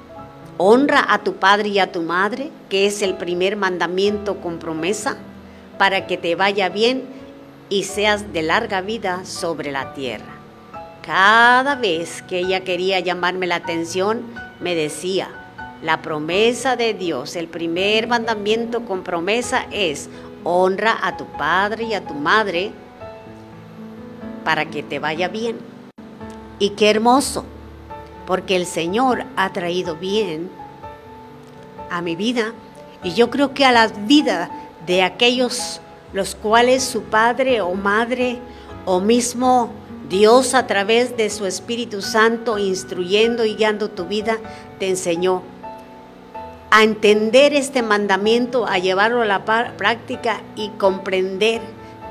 Honra 0.57 1.05
a 1.09 1.23
tu 1.23 1.35
padre 1.35 1.69
y 1.69 1.79
a 1.79 1.91
tu 1.91 2.01
madre, 2.01 2.51
que 2.69 2.85
es 2.85 3.01
el 3.01 3.15
primer 3.15 3.55
mandamiento 3.55 4.39
con 4.41 4.59
promesa, 4.59 5.17
para 5.77 6.05
que 6.05 6.17
te 6.17 6.35
vaya 6.35 6.69
bien 6.69 7.03
y 7.69 7.83
seas 7.83 8.31
de 8.33 8.43
larga 8.43 8.81
vida 8.81 9.25
sobre 9.25 9.71
la 9.71 9.93
tierra. 9.93 10.33
Cada 11.01 11.75
vez 11.75 12.21
que 12.23 12.39
ella 12.39 12.63
quería 12.63 12.99
llamarme 12.99 13.47
la 13.47 13.55
atención, 13.55 14.23
me 14.59 14.75
decía, 14.75 15.29
la 15.81 16.01
promesa 16.01 16.75
de 16.75 16.93
Dios, 16.93 17.35
el 17.35 17.47
primer 17.47 18.07
mandamiento 18.07 18.85
con 18.85 19.03
promesa 19.03 19.65
es, 19.71 20.09
honra 20.43 20.97
a 21.01 21.17
tu 21.17 21.25
padre 21.25 21.83
y 21.83 21.93
a 21.93 22.05
tu 22.05 22.13
madre 22.13 22.71
para 24.43 24.65
que 24.65 24.83
te 24.83 24.99
vaya 24.99 25.27
bien. 25.27 25.57
Y 26.59 26.71
qué 26.71 26.89
hermoso, 26.89 27.45
porque 28.25 28.55
el 28.55 28.65
Señor 28.65 29.25
ha 29.35 29.51
traído 29.53 29.95
bien 29.95 30.49
a 31.91 32.01
mi 32.01 32.15
vida 32.15 32.53
y 33.03 33.13
yo 33.13 33.29
creo 33.29 33.53
que 33.53 33.65
a 33.65 33.71
la 33.71 33.87
vida 33.87 34.49
de 34.85 35.03
aquellos 35.03 35.81
los 36.15 36.33
cuales 36.33 36.81
su 36.81 37.03
padre 37.03 37.59
o 37.59 37.73
madre 37.73 38.39
o 38.85 39.01
mismo 39.01 39.69
Dios 40.07 40.53
a 40.53 40.65
través 40.65 41.17
de 41.17 41.29
su 41.29 41.45
Espíritu 41.45 42.01
Santo, 42.01 42.57
instruyendo 42.57 43.43
y 43.43 43.55
guiando 43.55 43.89
tu 43.89 44.05
vida, 44.05 44.37
te 44.79 44.87
enseñó 44.87 45.43
a 46.71 46.83
entender 46.83 47.53
este 47.53 47.81
mandamiento, 47.81 48.65
a 48.65 48.77
llevarlo 48.77 49.23
a 49.23 49.25
la 49.25 49.43
práctica 49.43 50.41
y 50.55 50.69
comprender 50.69 51.61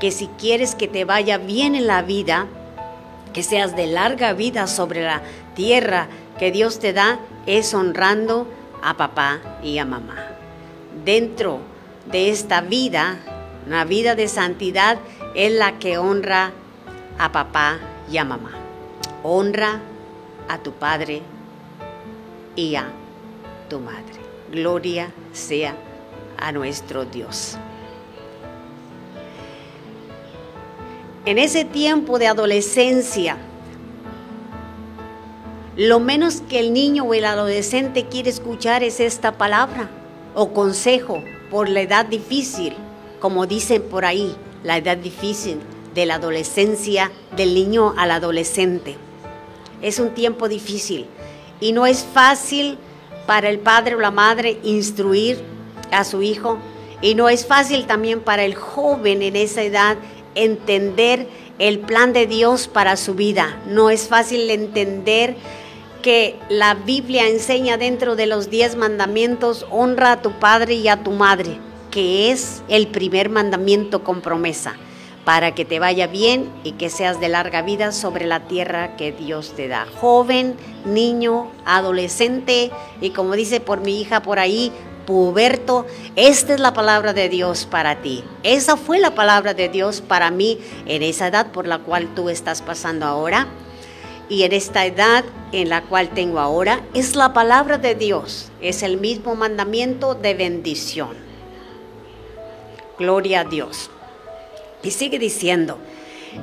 que 0.01 0.11
si 0.11 0.27
quieres 0.27 0.75
que 0.75 0.87
te 0.87 1.07
vaya 1.07 1.39
bien 1.39 1.75
en 1.75 1.87
la 1.87 2.03
vida, 2.03 2.47
que 3.33 3.43
seas 3.43 3.75
de 3.75 3.87
larga 3.87 4.35
vida 4.35 4.67
sobre 4.67 5.03
la 5.03 5.23
tierra 5.55 6.09
que 6.39 6.51
Dios 6.51 6.79
te 6.79 6.93
da, 6.93 7.21
es 7.47 7.73
honrando 7.73 8.47
a 8.83 8.99
papá 8.99 9.41
y 9.63 9.79
a 9.79 9.87
mamá. 9.87 10.29
Dentro 11.07 11.61
de 12.11 12.29
esta 12.29 12.61
vida, 12.61 13.19
una 13.67 13.85
vida 13.85 14.15
de 14.15 14.29
santidad, 14.29 14.99
es 15.35 15.53
la 15.53 15.79
que 15.79 15.99
honra 15.99 16.53
a 17.19 17.33
papá 17.33 17.79
y 18.11 18.19
a 18.19 18.25
mamá. 18.25 18.53
Honra 19.23 19.81
a 20.49 20.59
tu 20.59 20.73
padre 20.73 21.23
y 22.57 22.75
a 22.75 22.87
tu 23.69 23.81
madre. 23.81 24.21
Gloria 24.53 25.11
sea 25.33 25.75
a 26.39 26.53
nuestro 26.53 27.05
Dios. 27.05 27.57
En 31.27 31.39
ese 31.39 31.65
tiempo 31.65 32.19
de 32.19 32.27
adolescencia, 32.27 33.39
lo 35.77 35.99
menos 35.99 36.43
que 36.43 36.61
el 36.61 36.73
niño 36.73 37.05
o 37.05 37.15
el 37.15 37.25
adolescente 37.25 38.07
quiere 38.07 38.31
escuchar 38.31 38.85
es 38.85 39.01
esta 39.01 39.33
palabra 39.33 39.89
o 40.35 40.53
consejo 40.53 41.25
por 41.51 41.69
la 41.69 41.81
edad 41.81 42.05
difícil, 42.05 42.75
como 43.25 43.47
dicen 43.47 43.81
por 43.81 44.05
ahí, 44.05 44.37
la 44.65 44.77
edad 44.77 44.99
difícil 44.99 45.59
de 45.95 46.05
la 46.05 46.17
adolescencia, 46.17 47.11
del 47.35 47.55
niño 47.55 47.95
al 47.97 48.11
adolescente. 48.11 48.99
Es 49.81 49.99
un 49.99 50.11
tiempo 50.11 50.47
difícil 50.47 51.07
y 51.59 51.73
no 51.73 51.87
es 51.87 52.05
fácil 52.05 52.77
para 53.27 53.49
el 53.49 53.61
padre 53.61 53.95
o 53.95 54.01
la 54.01 54.11
madre 54.11 54.59
instruir 54.63 55.43
a 55.91 56.05
su 56.05 56.21
hijo 56.21 56.59
y 57.01 57.15
no 57.15 57.31
es 57.31 57.47
fácil 57.47 57.87
también 57.87 58.21
para 58.21 58.45
el 58.45 58.55
joven 58.55 59.23
en 59.23 59.37
esa 59.37 59.63
edad 59.63 59.97
entender 60.35 61.27
el 61.59 61.79
plan 61.79 62.13
de 62.13 62.27
Dios 62.27 62.69
para 62.69 62.95
su 62.99 63.15
vida. 63.15 63.59
No 63.67 63.89
es 63.89 64.07
fácil 64.07 64.51
entender 64.51 65.35
que 66.03 66.37
la 66.51 66.75
Biblia 66.75 67.27
enseña 67.27 67.79
dentro 67.79 68.17
de 68.17 68.27
los 68.27 68.51
diez 68.51 68.77
mandamientos, 68.77 69.65
honra 69.71 70.13
a 70.13 70.21
tu 70.21 70.33
padre 70.33 70.75
y 70.75 70.89
a 70.89 71.03
tu 71.03 71.13
madre, 71.13 71.59
que 71.95 72.33
es 72.33 72.65
el 72.67 72.89
primer 72.89 73.31
mandamiento 73.31 74.03
con 74.03 74.21
promesa 74.21 74.75
para 75.25 75.55
que 75.55 75.65
te 75.65 75.79
vaya 75.79 76.09
bien 76.09 76.51
y 76.65 76.73
que 76.73 76.91
seas 76.91 77.21
de 77.21 77.29
larga 77.29 77.63
vida 77.63 77.93
sobre 77.93 78.27
la 78.27 78.41
tierra 78.49 78.97
que 78.97 79.13
Dios 79.13 79.53
te 79.55 79.69
da. 79.69 79.87
Joven, 80.01 80.57
niño, 80.85 81.53
adolescente 81.65 82.73
y 83.01 83.11
como 83.11 83.35
dice 83.37 83.61
por 83.61 83.81
mi 83.81 84.01
hija 84.01 84.23
por 84.23 84.41
ahí, 84.41 84.73
puberto, 85.07 85.87
esta 86.17 86.55
es 86.55 86.59
la 86.59 86.75
palabra 86.75 87.13
de 87.13 87.29
Dios 87.29 87.65
para 87.65 88.03
ti. 88.03 88.25
Esa 88.43 88.77
fue 88.77 88.99
la 88.99 89.15
palabra 89.15 89.55
de 89.55 89.69
Dios 89.69 90.01
para 90.01 90.33
mí 90.33 90.59
en 90.87 91.05
esa 91.05 91.29
edad 91.29 91.53
por 91.53 91.69
la 91.69 91.79
cual 91.79 92.13
tú 92.17 92.29
estás 92.29 92.61
pasando 92.61 93.07
ahora. 93.07 93.47
Y 94.29 94.43
en 94.43 94.53
esta 94.53 94.85
edad 94.85 95.25
en 95.53 95.69
la 95.69 95.83
cual 95.83 96.09
tengo 96.09 96.41
ahora, 96.41 96.81
es 96.93 97.15
la 97.15 97.33
palabra 97.33 97.79
de 97.79 97.95
Dios, 97.95 98.51
es 98.61 98.83
el 98.83 98.97
mismo 98.97 99.37
mandamiento 99.37 100.17
de 100.17 100.35
bendición. 100.35 101.24
Gloria 102.99 103.41
a 103.41 103.45
Dios. 103.45 103.91
Y 104.83 104.91
sigue 104.91 105.19
diciendo, 105.19 105.79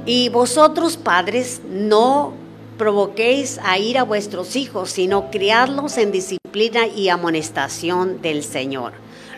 y 0.05 0.29
vosotros 0.29 0.97
padres 0.97 1.61
no 1.67 2.33
provoquéis 2.77 3.59
a 3.63 3.77
ir 3.77 3.97
a 3.97 4.03
vuestros 4.03 4.55
hijos, 4.55 4.89
sino 4.89 5.29
criarlos 5.29 5.97
en 5.97 6.11
disciplina 6.11 6.87
y 6.87 7.09
amonestación 7.09 8.21
del 8.21 8.43
Señor. 8.43 8.93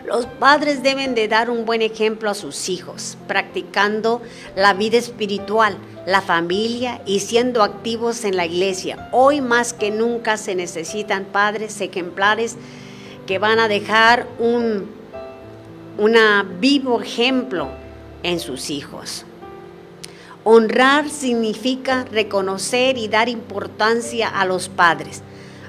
Los 0.06 0.26
padres 0.26 0.82
deben 0.82 1.14
de 1.14 1.28
dar 1.28 1.50
un 1.50 1.64
buen 1.64 1.80
ejemplo 1.80 2.30
a 2.30 2.34
sus 2.34 2.68
hijos, 2.68 3.16
practicando 3.26 4.20
la 4.54 4.74
vida 4.74 4.98
espiritual, 4.98 5.76
la 6.06 6.20
familia 6.20 7.00
y 7.06 7.20
siendo 7.20 7.62
activos 7.62 8.24
en 8.24 8.36
la 8.36 8.44
iglesia. 8.44 9.08
Hoy 9.12 9.40
más 9.40 9.72
que 9.72 9.90
nunca 9.90 10.36
se 10.36 10.54
necesitan 10.54 11.24
padres 11.24 11.80
ejemplares 11.80 12.56
que 13.26 13.38
van 13.38 13.58
a 13.58 13.68
dejar 13.68 14.26
un 14.38 15.03
una 15.98 16.44
vivo 16.60 17.00
ejemplo 17.00 17.68
en 18.22 18.40
sus 18.40 18.70
hijos. 18.70 19.24
Honrar 20.42 21.08
significa 21.08 22.04
reconocer 22.10 22.98
y 22.98 23.08
dar 23.08 23.28
importancia 23.28 24.28
a 24.28 24.44
los 24.44 24.68
padres 24.68 25.22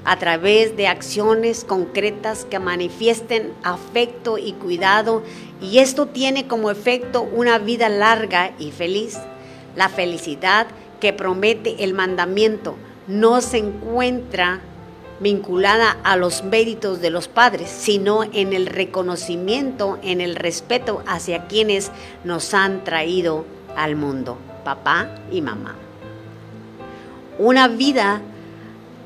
a 0.06 0.18
través 0.18 0.76
de 0.76 0.86
acciones 0.86 1.64
concretas 1.64 2.44
que 2.44 2.60
manifiesten 2.60 3.52
afecto 3.64 4.38
y 4.38 4.52
cuidado 4.52 5.22
y 5.60 5.78
esto 5.78 6.06
tiene 6.06 6.46
como 6.46 6.70
efecto 6.70 7.22
una 7.22 7.58
vida 7.58 7.88
larga 7.88 8.52
y 8.58 8.70
feliz. 8.70 9.18
La 9.74 9.88
felicidad 9.88 10.68
que 11.00 11.12
promete 11.12 11.82
el 11.82 11.92
mandamiento 11.92 12.76
no 13.08 13.40
se 13.40 13.58
encuentra 13.58 14.60
vinculada 15.20 15.96
a 16.04 16.16
los 16.16 16.44
méritos 16.44 17.00
de 17.00 17.10
los 17.10 17.28
padres, 17.28 17.70
sino 17.70 18.22
en 18.24 18.52
el 18.52 18.66
reconocimiento, 18.66 19.98
en 20.02 20.20
el 20.20 20.36
respeto 20.36 21.02
hacia 21.06 21.46
quienes 21.46 21.90
nos 22.24 22.54
han 22.54 22.84
traído 22.84 23.44
al 23.76 23.96
mundo, 23.96 24.38
papá 24.64 25.08
y 25.30 25.40
mamá. 25.40 25.74
Una 27.38 27.68
vida 27.68 28.20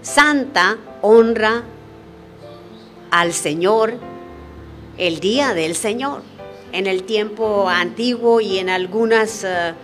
santa 0.03 0.79
honra 1.03 1.63
al 3.11 3.33
Señor 3.33 3.95
el 5.01 5.19
día 5.19 5.55
del 5.55 5.75
Señor. 5.75 6.23
En 6.73 6.87
el 6.87 7.03
tiempo 7.03 7.69
antiguo 7.69 8.41
y 8.41 8.59
en 8.59 8.69
algunos 8.69 9.43
eh, 9.43 9.75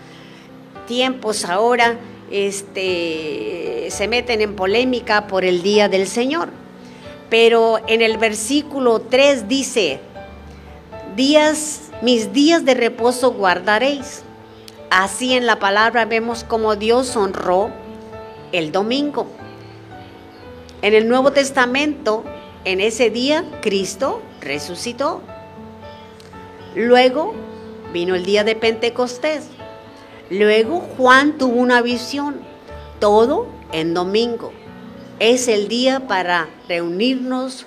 tiempos 0.87 1.45
ahora, 1.45 1.97
este, 2.31 3.89
se 3.91 4.09
meten 4.09 4.41
en 4.41 4.57
polémica 4.57 5.27
por 5.27 5.45
el 5.45 5.63
día 5.63 5.89
del 5.89 6.07
Señor. 6.07 6.49
Pero 7.31 7.81
en 7.89 8.03
el 8.03 8.19
versículo 8.19 9.01
3 9.01 9.49
dice, 9.49 10.01
días, 11.17 11.91
mis 12.03 12.33
días 12.33 12.65
de 12.65 12.75
reposo 12.75 13.33
guardaréis. 13.33 14.23
Así 14.91 15.33
en 15.33 15.47
la 15.47 15.59
palabra 15.59 16.05
vemos 16.05 16.45
como 16.45 16.77
Dios 16.77 17.17
honró 17.17 17.71
el 18.53 18.71
domingo. 18.71 19.27
En 20.83 20.95
el 20.95 21.09
Nuevo 21.09 21.33
Testamento, 21.33 22.23
en 22.65 22.81
ese 22.81 23.11
día, 23.11 23.45
Cristo 23.61 24.23
resucitó. 24.41 25.23
Luego 26.75 27.35
vino 27.93 28.15
el 28.15 28.25
día 28.25 28.45
de 28.45 28.55
Pentecostés. 28.55 29.49
Luego 30.31 30.81
Juan 30.81 31.39
tuvo 31.39 31.61
una 31.61 31.83
visión, 31.83 32.37
todo 33.01 33.47
en 33.73 33.95
domingo. 33.95 34.53
Es 35.19 35.49
el 35.49 35.69
día 35.69 36.07
para 36.09 36.49
reunirnos, 36.69 37.67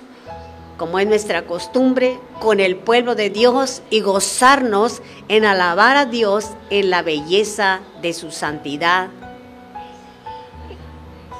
como 0.76 0.98
es 0.98 1.06
nuestra 1.06 1.46
costumbre, 1.46 2.18
con 2.40 2.60
el 2.60 2.76
pueblo 2.76 3.14
de 3.14 3.30
Dios 3.30 3.82
y 3.90 4.00
gozarnos 4.00 5.02
en 5.28 5.44
alabar 5.44 5.96
a 5.96 6.06
Dios 6.06 6.50
en 6.70 6.90
la 6.90 7.02
belleza 7.02 7.80
de 8.02 8.12
su 8.12 8.30
santidad 8.30 9.08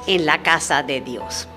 en 0.07 0.25
la 0.25 0.43
casa 0.43 0.83
de 0.83 1.01
Dios. 1.01 1.47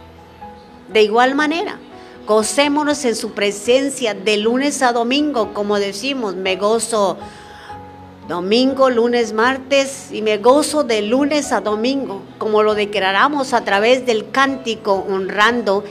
De 0.88 1.02
igual 1.02 1.34
manera, 1.34 1.78
gocémonos 2.26 3.04
en 3.04 3.16
su 3.16 3.32
presencia 3.32 4.14
de 4.14 4.36
lunes 4.36 4.82
a 4.82 4.92
domingo, 4.92 5.54
como 5.54 5.78
decimos, 5.78 6.36
me 6.36 6.56
gozo 6.56 7.18
domingo, 8.28 8.88
lunes, 8.88 9.32
martes 9.32 10.08
y 10.10 10.22
me 10.22 10.38
gozo 10.38 10.82
de 10.82 11.02
lunes 11.02 11.52
a 11.52 11.60
domingo, 11.60 12.22
como 12.38 12.62
lo 12.62 12.74
declaramos 12.74 13.52
a 13.52 13.64
través 13.64 14.06
del 14.06 14.30
cántico 14.30 15.04
honrando 15.08 15.84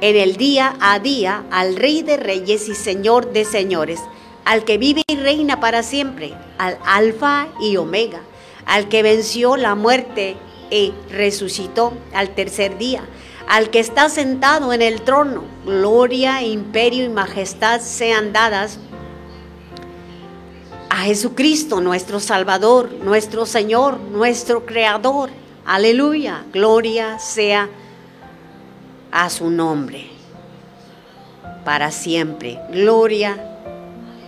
en 0.00 0.16
el 0.16 0.36
día 0.36 0.76
a 0.80 0.98
día 0.98 1.44
al 1.50 1.76
Rey 1.76 2.02
de 2.02 2.16
Reyes 2.16 2.68
y 2.68 2.74
Señor 2.74 3.32
de 3.32 3.44
Señores, 3.44 4.00
al 4.44 4.64
que 4.64 4.78
vive 4.78 5.02
y 5.08 5.16
reina 5.16 5.60
para 5.60 5.82
siempre, 5.82 6.34
al 6.58 6.78
Alfa 6.84 7.48
y 7.60 7.76
Omega, 7.78 8.20
al 8.66 8.88
que 8.88 9.02
venció 9.02 9.56
la 9.56 9.74
muerte 9.74 10.36
y 10.70 10.92
resucitó 11.10 11.92
al 12.14 12.34
tercer 12.34 12.78
día, 12.78 13.02
al 13.48 13.70
que 13.70 13.80
está 13.80 14.08
sentado 14.08 14.72
en 14.72 14.82
el 14.82 15.02
trono. 15.02 15.44
Gloria, 15.64 16.42
imperio 16.42 17.04
y 17.04 17.08
majestad 17.08 17.80
sean 17.80 18.32
dadas 18.32 18.78
a 20.94 20.98
Jesucristo, 20.98 21.80
nuestro 21.80 22.20
Salvador, 22.20 22.88
nuestro 23.02 23.46
Señor, 23.46 23.98
nuestro 23.98 24.64
Creador. 24.64 25.28
Aleluya, 25.66 26.44
gloria 26.52 27.18
sea 27.18 27.68
a 29.10 29.28
su 29.28 29.50
nombre 29.50 30.06
para 31.64 31.90
siempre. 31.90 32.60
Gloria 32.70 33.36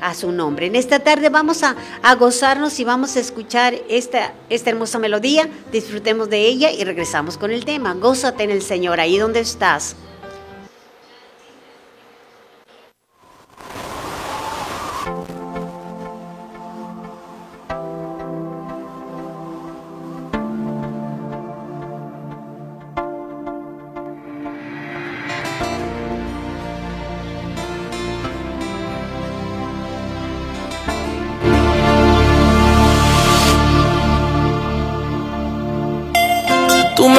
a 0.00 0.12
su 0.12 0.32
nombre. 0.32 0.66
En 0.66 0.74
esta 0.74 0.98
tarde 0.98 1.28
vamos 1.28 1.62
a, 1.62 1.76
gozarnos 2.16 2.80
y 2.80 2.84
vamos 2.84 3.14
a 3.14 3.20
escuchar 3.20 3.76
esta, 3.88 4.32
esta 4.50 4.70
hermosa 4.70 4.98
melodía. 4.98 5.48
Disfrutemos 5.70 6.28
de 6.30 6.48
ella 6.48 6.72
y 6.72 6.82
regresamos 6.82 7.38
con 7.38 7.52
el 7.52 7.64
tema. 7.64 7.94
Gózate 7.94 8.42
en 8.42 8.50
el 8.50 8.62
Señor, 8.62 8.98
ahí 8.98 9.18
donde 9.18 9.38
estás. 9.38 9.94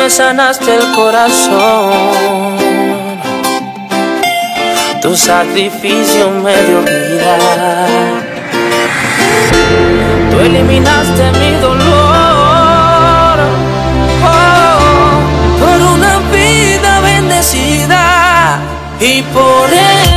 Sanaste 0.10 0.76
el 0.76 0.92
corazón. 0.96 2.58
Tu 5.02 5.16
sacrificio 5.16 6.30
me 6.32 6.56
dio 6.64 6.82
vida. 6.82 7.38
Tú 10.32 10.40
eliminaste 10.40 11.32
mi 11.40 11.52
dolor 11.60 13.40
oh, 14.24 15.20
por 15.60 15.78
una 15.96 16.20
vida 16.32 17.00
bendecida 17.02 18.60
y 19.00 19.22
por 19.24 19.72
eso 19.72 20.17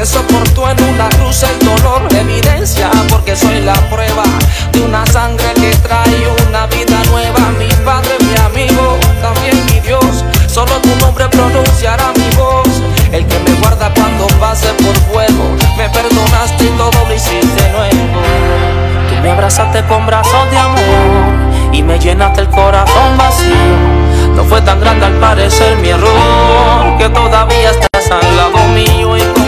que 0.00 0.06
soportó 0.06 0.66
en 0.70 0.82
una 0.94 1.10
cruz 1.10 1.42
el 1.42 1.58
dolor, 1.58 2.00
evidencia 2.14 2.90
porque 3.10 3.36
soy 3.36 3.60
la 3.60 3.74
prueba 3.90 4.22
de 4.72 4.80
una 4.80 5.04
sangre 5.04 5.52
que 5.56 5.76
trae 5.76 6.26
una 6.48 6.66
vida 6.68 7.02
nueva. 7.10 7.50
Mi 7.58 7.68
padre, 7.84 8.16
mi 8.20 8.34
amigo, 8.40 8.96
también 9.20 9.62
mi 9.66 9.78
Dios, 9.80 10.24
solo 10.46 10.72
tu 10.80 10.88
nombre 11.04 11.28
pronunciará 11.28 12.12
mi 12.16 12.34
voz. 12.34 12.80
El 13.12 13.26
que 13.26 13.38
me 13.40 13.52
guarda 13.60 13.92
cuando 13.92 14.26
pase 14.38 14.68
por 14.82 14.96
fuego, 15.12 15.44
me 15.76 15.90
perdonaste 15.90 16.64
y 16.64 16.68
todo 16.78 17.06
lo 17.06 17.14
hiciste 17.14 17.70
nuevo. 17.70 18.22
Tú 19.10 19.22
me 19.22 19.32
abrazaste 19.32 19.84
con 19.84 20.06
brazos 20.06 20.50
de 20.50 20.56
amor 20.56 21.74
y 21.74 21.82
me 21.82 21.98
llenaste 21.98 22.40
el 22.40 22.48
corazón 22.48 23.18
vacío. 23.18 23.54
No 24.34 24.44
fue 24.44 24.62
tan 24.62 24.80
grande 24.80 25.04
al 25.04 25.18
parecer 25.20 25.76
mi 25.76 25.90
error 25.90 26.96
que 26.96 27.10
todavía 27.10 27.70
está 27.70 27.90
al 28.10 28.36
lado 28.36 28.58
mío 28.74 29.16
y 29.16 29.39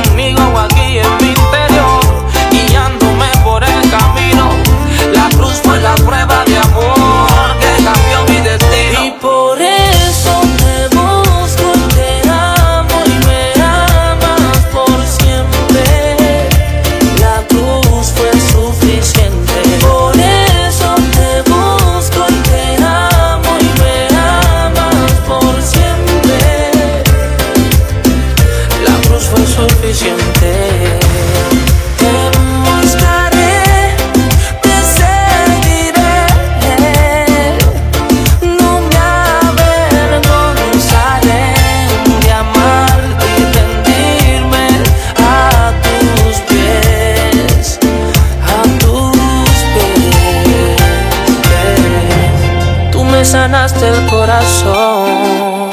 corazón. 54.32 55.70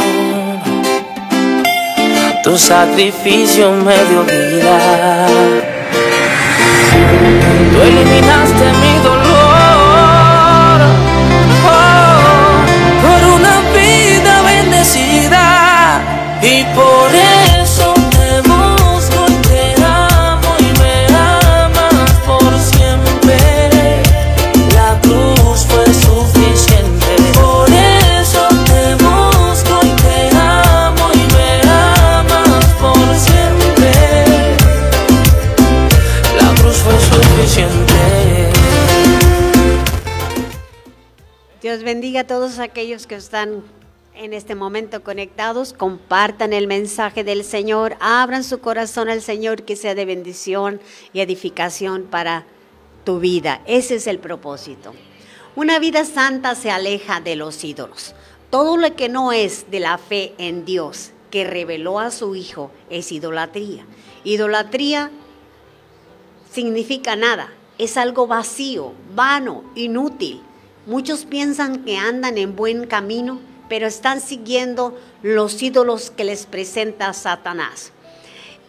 Tu 2.44 2.58
sacrificio 2.58 3.72
me 3.72 3.96
dio 4.06 4.24
vida. 4.24 5.79
Todos 42.30 42.60
aquellos 42.60 43.08
que 43.08 43.16
están 43.16 43.64
en 44.14 44.34
este 44.34 44.54
momento 44.54 45.04
conectados. 45.04 45.74
Compartan 45.74 46.54
el 46.54 46.68
mensaje 46.68 47.24
del 47.24 47.44
Señor. 47.44 47.98
Abran 48.00 48.44
su 48.44 48.60
corazón 48.60 49.10
al 49.10 49.24
Señor 49.24 49.64
que 49.64 49.76
sea 49.76 49.96
de 49.96 50.06
bendición 50.06 50.80
y 51.12 51.22
edificación 51.22 52.04
para 52.04 52.46
tu 53.04 53.20
vida. 53.20 53.62
Ese 53.66 53.96
es 53.96 54.06
el 54.06 54.20
propósito. 54.20 54.94
Una 55.56 55.80
vida 55.80 56.06
santa 56.06 56.54
se 56.54 56.70
aleja 56.70 57.20
de 57.20 57.36
los 57.36 57.64
ídolos. 57.64 58.14
Todo 58.52 58.78
lo 58.78 58.96
que 58.96 59.10
no 59.10 59.32
es 59.32 59.72
de 59.72 59.80
la 59.80 59.98
fe 59.98 60.36
en 60.38 60.66
Dios 60.66 61.10
que 61.32 61.46
reveló 61.46 61.98
a 61.98 62.12
su 62.12 62.36
Hijo 62.36 62.70
es 62.92 63.12
idolatría. 63.12 63.88
Idolatría 64.24 65.10
significa 66.52 67.16
nada, 67.16 67.52
es 67.80 67.98
algo 67.98 68.28
vacío, 68.28 68.94
vano, 69.16 69.64
inútil. 69.74 70.44
Muchos 70.86 71.26
piensan 71.26 71.84
que 71.84 71.98
andan 71.98 72.38
en 72.38 72.56
buen 72.56 72.88
camino, 72.88 73.40
pero 73.68 73.86
están 73.86 74.22
siguiendo 74.22 74.98
los 75.22 75.62
ídolos 75.62 76.10
que 76.10 76.24
les 76.24 76.46
presenta 76.46 77.14
Satanás. 77.14 77.92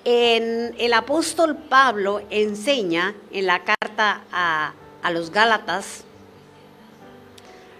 En, 0.04 0.74
el 0.78 0.92
apóstol 0.92 1.56
Pablo 1.56 2.22
enseña 2.30 3.14
en 3.30 3.46
la 3.46 3.64
carta 3.64 4.22
a, 4.32 4.74
a 5.02 5.10
los 5.10 5.30
Gálatas, 5.30 6.04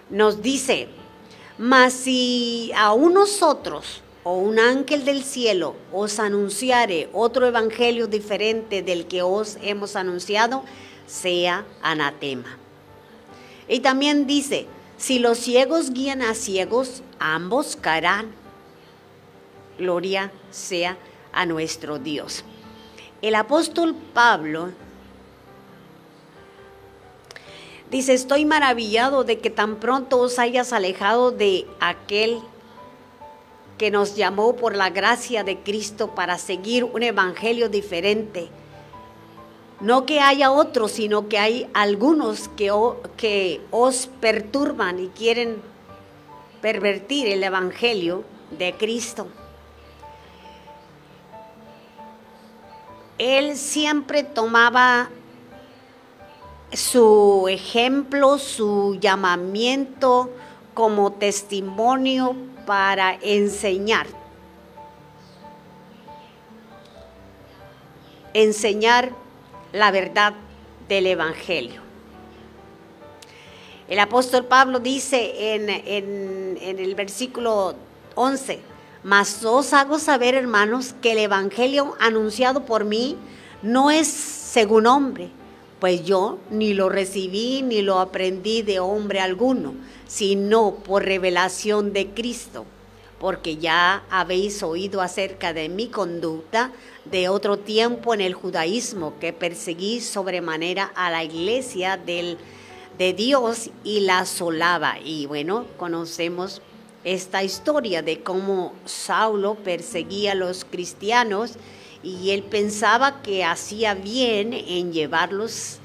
nos 0.09 0.41
dice, 0.41 0.87
mas 1.57 1.93
si 1.93 2.71
aún 2.75 3.13
nosotros 3.13 4.01
o 4.23 4.35
un 4.35 4.59
ángel 4.59 5.05
del 5.05 5.23
cielo 5.23 5.75
os 5.91 6.19
anunciare 6.19 7.09
otro 7.13 7.47
evangelio 7.47 8.07
diferente 8.07 8.81
del 8.81 9.07
que 9.07 9.21
os 9.21 9.57
hemos 9.61 9.95
anunciado, 9.95 10.63
sea 11.07 11.65
anatema. 11.81 12.60
Y 13.71 13.79
también 13.79 14.27
dice, 14.27 14.67
si 14.97 15.17
los 15.17 15.37
ciegos 15.37 15.93
guían 15.93 16.21
a 16.21 16.35
ciegos, 16.35 17.03
ambos 17.19 17.77
caerán. 17.77 18.33
Gloria 19.77 20.29
sea 20.51 20.97
a 21.31 21.45
nuestro 21.45 21.97
Dios. 21.97 22.43
El 23.21 23.33
apóstol 23.33 23.95
Pablo 24.13 24.71
dice, 27.89 28.13
estoy 28.13 28.43
maravillado 28.43 29.23
de 29.23 29.39
que 29.39 29.49
tan 29.49 29.77
pronto 29.77 30.19
os 30.19 30.37
hayas 30.37 30.73
alejado 30.73 31.31
de 31.31 31.65
aquel 31.79 32.41
que 33.77 33.89
nos 33.89 34.17
llamó 34.17 34.57
por 34.57 34.75
la 34.75 34.89
gracia 34.89 35.45
de 35.45 35.59
Cristo 35.59 36.13
para 36.13 36.37
seguir 36.37 36.83
un 36.83 37.03
evangelio 37.03 37.69
diferente. 37.69 38.49
No 39.81 40.05
que 40.05 40.19
haya 40.19 40.51
otros, 40.51 40.91
sino 40.91 41.27
que 41.27 41.39
hay 41.39 41.67
algunos 41.73 42.49
que, 42.49 42.69
os 43.71 44.07
perturban 44.19 44.99
y 44.99 45.07
quieren 45.07 45.59
pervertir 46.61 47.27
el 47.27 47.43
evangelio 47.43 48.23
de 48.51 48.73
Cristo. 48.73 49.27
Él 53.17 53.57
siempre 53.57 54.23
tomaba 54.23 55.09
su 56.73 57.47
ejemplo, 57.49 58.37
su 58.37 58.97
llamamiento 58.99 60.29
como 60.75 61.11
testimonio 61.11 62.35
para 62.67 63.17
enseñar. 63.21 64.05
Enseñar 68.33 69.20
la 69.73 69.91
verdad 69.91 70.33
del 70.87 71.07
Evangelio. 71.07 71.81
El 73.87 73.99
apóstol 73.99 74.45
Pablo 74.45 74.79
dice 74.79 75.53
en, 75.53 75.69
el 75.69 76.95
versículo 76.95 77.75
11, 78.15 78.59
mas 79.03 79.43
os 79.43 79.73
hago 79.73 79.99
saber, 79.99 80.35
hermanos, 80.35 80.95
que 81.01 81.11
el 81.11 81.17
Evangelio 81.17 81.95
anunciado 81.99 82.65
por 82.65 82.85
mí 82.85 83.17
no 83.61 83.91
es 83.91 84.07
según 84.07 84.87
hombre, 84.87 85.29
pues 85.79 86.05
yo 86.05 86.37
ni 86.49 86.73
lo 86.73 86.89
recibí 86.89 87.63
ni 87.63 87.81
lo 87.81 87.99
aprendí 87.99 88.61
de 88.61 88.79
hombre 88.79 89.19
alguno, 89.19 89.73
sino 90.07 90.75
por 90.75 91.03
revelación 91.03 91.91
de 91.91 92.09
Cristo, 92.11 92.65
porque 93.21 93.57
ya 93.57 94.03
habéis 94.09 94.63
oído 94.63 94.99
acerca 94.99 95.53
de 95.53 95.69
mi 95.69 95.89
conducta 95.89 96.71
de 97.05 97.29
otro 97.29 97.59
tiempo 97.59 98.15
en 98.15 98.21
el 98.21 98.33
judaísmo, 98.33 99.13
que 99.19 99.31
perseguí 99.31 100.01
sobremanera 100.01 100.91
a 100.95 101.11
la 101.11 101.23
iglesia 101.23 101.97
de 101.97 103.13
Dios 103.13 103.69
y 103.83 103.99
la 103.99 104.19
asolaba. 104.21 104.97
Y 105.05 105.27
bueno, 105.27 105.67
conocemos 105.77 106.63
esta 107.03 107.43
historia 107.43 108.01
de 108.01 108.23
cómo 108.23 108.73
Saulo 108.85 109.53
perseguía 109.53 110.31
a 110.31 110.35
los 110.35 110.65
cristianos 110.65 111.53
y 112.01 112.31
él 112.31 112.41
pensaba 112.41 113.21
que 113.21 113.45
hacía 113.45 113.93
bien 113.93 114.51
en 114.51 114.93
llevarlos 114.93 115.77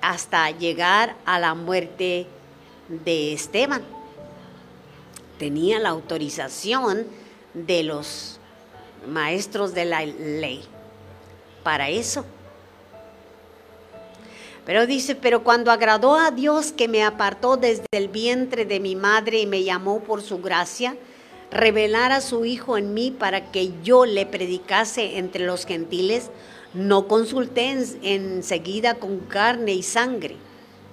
hasta 0.00 0.50
llegar 0.50 1.14
a 1.26 1.38
la 1.38 1.54
muerte 1.54 2.26
de 2.88 3.34
Esteban. 3.34 3.82
Tenía 5.42 5.80
la 5.80 5.88
autorización 5.88 7.04
de 7.52 7.82
los 7.82 8.38
maestros 9.08 9.74
de 9.74 9.84
la 9.84 10.06
ley 10.06 10.62
para 11.64 11.88
eso. 11.88 12.24
Pero 14.64 14.86
dice, 14.86 15.16
pero 15.16 15.42
cuando 15.42 15.72
agradó 15.72 16.14
a 16.14 16.30
Dios 16.30 16.70
que 16.70 16.86
me 16.86 17.02
apartó 17.02 17.56
desde 17.56 17.86
el 17.90 18.06
vientre 18.06 18.66
de 18.66 18.78
mi 18.78 18.94
madre 18.94 19.40
y 19.40 19.46
me 19.46 19.64
llamó 19.64 19.98
por 20.04 20.22
su 20.22 20.38
gracia, 20.40 20.94
revelar 21.50 22.12
a 22.12 22.20
su 22.20 22.44
Hijo 22.44 22.78
en 22.78 22.94
mí 22.94 23.10
para 23.10 23.50
que 23.50 23.72
yo 23.82 24.06
le 24.06 24.26
predicase 24.26 25.18
entre 25.18 25.44
los 25.44 25.66
gentiles, 25.66 26.30
no 26.72 27.08
consulté 27.08 27.70
en- 27.72 27.98
enseguida 28.04 28.94
con 28.94 29.18
carne 29.18 29.72
y 29.72 29.82
sangre, 29.82 30.36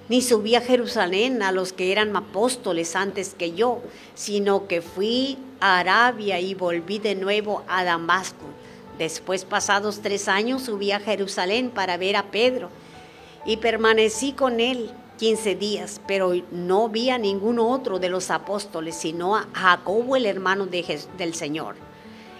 ni 0.10 0.22
subí 0.24 0.56
a 0.56 0.62
Jerusalén 0.62 1.41
a 1.43 1.52
los 1.52 1.72
que 1.72 1.91
eran 1.91 2.15
apóstoles 2.15 2.95
antes 2.95 3.36
que 3.36 3.54
yo, 3.54 3.80
sino 4.15 4.67
que 4.67 4.82
fui 4.82 5.38
a 5.60 5.80
Arabia 5.80 6.39
y 6.39 6.56
volví 6.56 6.98
de 6.98 7.15
nuevo 7.15 7.63
a 7.67 7.84
Damasco. 7.84 8.45
Después, 8.98 9.45
pasados 9.45 10.02
tres 10.02 10.28
años, 10.28 10.63
subí 10.63 10.91
a 10.91 11.00
Jerusalén 11.00 11.69
para 11.69 11.95
ver 11.95 12.15
a 12.15 12.32
Pedro 12.32 12.69
y 13.45 13.58
permanecí 13.58 14.34
con 14.34 14.60
él 14.60 14.91
15 15.19 15.56
días, 15.56 16.02
pero 16.08 16.34
no 16.52 16.89
vi 16.89 17.10
a 17.10 17.17
ningún 17.17 17.60
otro 17.60 18.00
de 18.00 18.10
los 18.10 18.32
apóstoles, 18.32 18.95
sino 18.95 19.36
a 19.36 19.48
Jacobo, 19.54 20.15
el 20.15 20.26
hermano 20.26 20.65
del 20.65 21.34
Señor. 21.36 21.76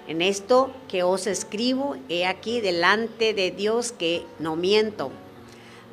En 0.08 0.22
esto 0.24 0.72
que 0.88 1.04
os 1.04 1.28
escribo, 1.28 1.96
he 2.10 2.26
aquí 2.26 2.62
delante 2.62 3.34
de 3.34 3.52
Dios 3.52 3.92
que 3.92 4.26
no 4.40 4.56
miento. 4.56 5.12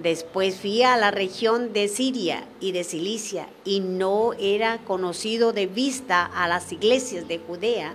Después 0.03 0.61
fui 0.61 0.83
a 0.83 0.97
la 0.97 1.11
región 1.11 1.73
de 1.73 1.89
Siria 1.89 2.47
y 2.61 2.73
de 2.73 2.85
Cilicia 2.85 3.49
y 3.65 3.81
no 3.81 4.35
era 4.35 4.79
conocido 4.85 5.53
de 5.53 5.67
vista 5.67 6.25
a 6.25 6.49
las 6.49 6.71
iglesias 6.71 7.27
de 7.29 7.39
Judea 7.39 7.95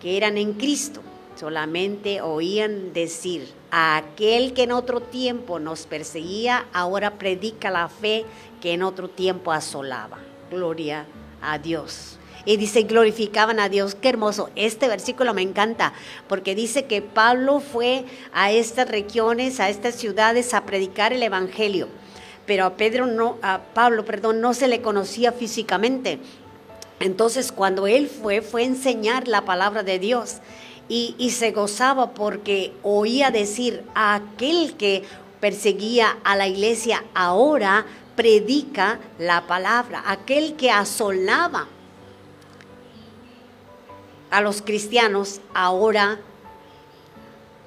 que 0.00 0.16
eran 0.16 0.38
en 0.38 0.54
Cristo. 0.54 1.02
Solamente 1.36 2.20
oían 2.22 2.92
decir, 2.92 3.52
a 3.70 3.96
aquel 3.96 4.52
que 4.52 4.64
en 4.64 4.72
otro 4.72 5.00
tiempo 5.00 5.58
nos 5.58 5.86
perseguía, 5.86 6.66
ahora 6.72 7.18
predica 7.18 7.70
la 7.70 7.88
fe 7.88 8.24
que 8.60 8.72
en 8.72 8.82
otro 8.82 9.08
tiempo 9.08 9.52
asolaba. 9.52 10.18
Gloria 10.50 11.06
a 11.40 11.58
Dios. 11.58 12.19
Y 12.44 12.56
dice, 12.56 12.82
glorificaban 12.82 13.60
a 13.60 13.68
Dios. 13.68 13.94
Qué 13.94 14.08
hermoso. 14.08 14.50
Este 14.56 14.88
versículo 14.88 15.34
me 15.34 15.42
encanta 15.42 15.92
porque 16.28 16.54
dice 16.54 16.84
que 16.84 17.02
Pablo 17.02 17.60
fue 17.60 18.04
a 18.32 18.50
estas 18.50 18.88
regiones, 18.88 19.60
a 19.60 19.68
estas 19.68 19.94
ciudades 19.94 20.54
a 20.54 20.64
predicar 20.64 21.12
el 21.12 21.22
Evangelio. 21.22 21.88
Pero 22.46 22.64
a 22.64 22.76
Pedro 22.76 23.06
no, 23.06 23.36
a 23.42 23.60
Pablo, 23.74 24.04
perdón, 24.04 24.40
no 24.40 24.54
se 24.54 24.68
le 24.68 24.80
conocía 24.80 25.32
físicamente. 25.32 26.18
Entonces 26.98 27.52
cuando 27.52 27.86
él 27.86 28.08
fue, 28.08 28.42
fue 28.42 28.62
a 28.62 28.66
enseñar 28.66 29.28
la 29.28 29.44
palabra 29.44 29.82
de 29.82 29.98
Dios 29.98 30.38
y, 30.88 31.14
y 31.18 31.30
se 31.30 31.52
gozaba 31.52 32.12
porque 32.12 32.72
oía 32.82 33.30
decir 33.30 33.84
a 33.94 34.14
aquel 34.14 34.74
que 34.76 35.04
perseguía 35.40 36.18
a 36.24 36.36
la 36.36 36.46
iglesia, 36.46 37.04
ahora 37.14 37.86
predica 38.16 39.00
la 39.18 39.46
palabra. 39.46 40.02
Aquel 40.06 40.54
que 40.56 40.70
asolaba 40.70 41.68
a 44.30 44.40
los 44.40 44.62
cristianos, 44.62 45.40
ahora 45.54 46.20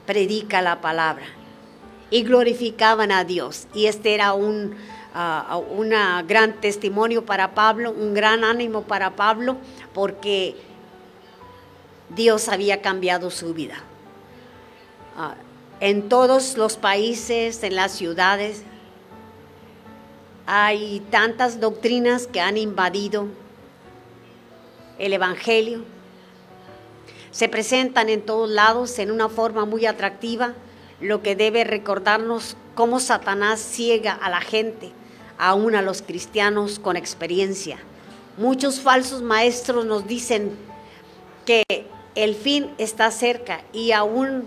predica 0.05 0.61
la 0.61 0.81
palabra. 0.81 1.25
Y 2.09 2.23
glorificaban 2.23 3.11
a 3.11 3.23
Dios. 3.23 3.67
Y 3.73 3.87
este 3.87 4.13
era 4.13 4.33
un 4.33 4.75
uh, 5.15 6.27
gran 6.27 6.53
testimonio 6.61 7.25
para 7.25 7.55
Pablo, 7.55 7.91
un 7.91 8.13
gran 8.13 8.43
ánimo 8.43 8.83
para 8.83 9.15
Pablo, 9.15 9.57
porque 9.93 10.55
Dios 12.09 12.49
había 12.49 12.81
cambiado 12.81 13.31
su 13.31 13.53
vida. 13.53 13.75
Uh, 15.17 15.33
en 15.79 16.07
todos 16.07 16.55
los 16.55 16.77
países, 16.77 17.63
en 17.63 17.75
las 17.75 17.91
ciudades, 17.93 18.63
hay 20.45 21.01
tantas 21.09 21.59
doctrinas 21.59 22.27
que 22.27 22.41
han 22.41 22.57
invadido 22.57 23.27
el 24.99 25.13
Evangelio. 25.13 25.83
Se 27.33 27.49
presentan 27.49 28.09
en 28.09 28.21
todos 28.21 28.47
lados 28.47 28.99
en 28.99 29.09
una 29.09 29.27
forma 29.27 29.65
muy 29.65 29.87
atractiva, 29.87 30.53
lo 31.01 31.23
que 31.23 31.35
debe 31.35 31.63
recordarnos 31.63 32.55
cómo 32.75 32.99
Satanás 32.99 33.59
ciega 33.59 34.13
a 34.13 34.29
la 34.29 34.39
gente, 34.39 34.91
aún 35.39 35.73
a 35.75 35.81
los 35.81 36.03
cristianos 36.03 36.77
con 36.77 36.95
experiencia. 36.95 37.79
Muchos 38.37 38.81
falsos 38.81 39.23
maestros 39.23 39.83
nos 39.83 40.07
dicen 40.07 40.51
que 41.43 41.63
el 42.13 42.35
fin 42.35 42.69
está 42.77 43.09
cerca 43.09 43.61
y 43.73 43.93
aún 43.93 44.45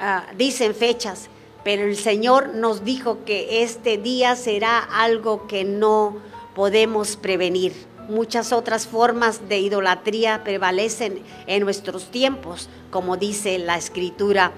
uh, 0.00 0.36
dicen 0.36 0.74
fechas, 0.74 1.28
pero 1.62 1.84
el 1.84 1.96
Señor 1.96 2.48
nos 2.54 2.84
dijo 2.84 3.24
que 3.24 3.62
este 3.62 3.98
día 3.98 4.34
será 4.34 4.80
algo 4.80 5.46
que 5.46 5.62
no 5.62 6.16
podemos 6.56 7.16
prevenir. 7.16 7.72
Muchas 8.08 8.52
otras 8.52 8.86
formas 8.86 9.48
de 9.48 9.58
idolatría 9.58 10.44
prevalecen 10.44 11.22
en 11.46 11.64
nuestros 11.64 12.10
tiempos, 12.10 12.68
como 12.90 13.16
dice 13.16 13.58
la 13.58 13.76
escritura 13.76 14.52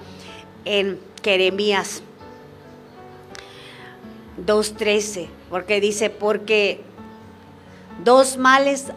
en 0.65 0.99
Jeremías 1.23 2.03
2.13, 4.45 5.27
porque 5.49 5.81
dice, 5.81 6.09
porque 6.09 6.81
dos 8.03 8.37
males 8.37 8.87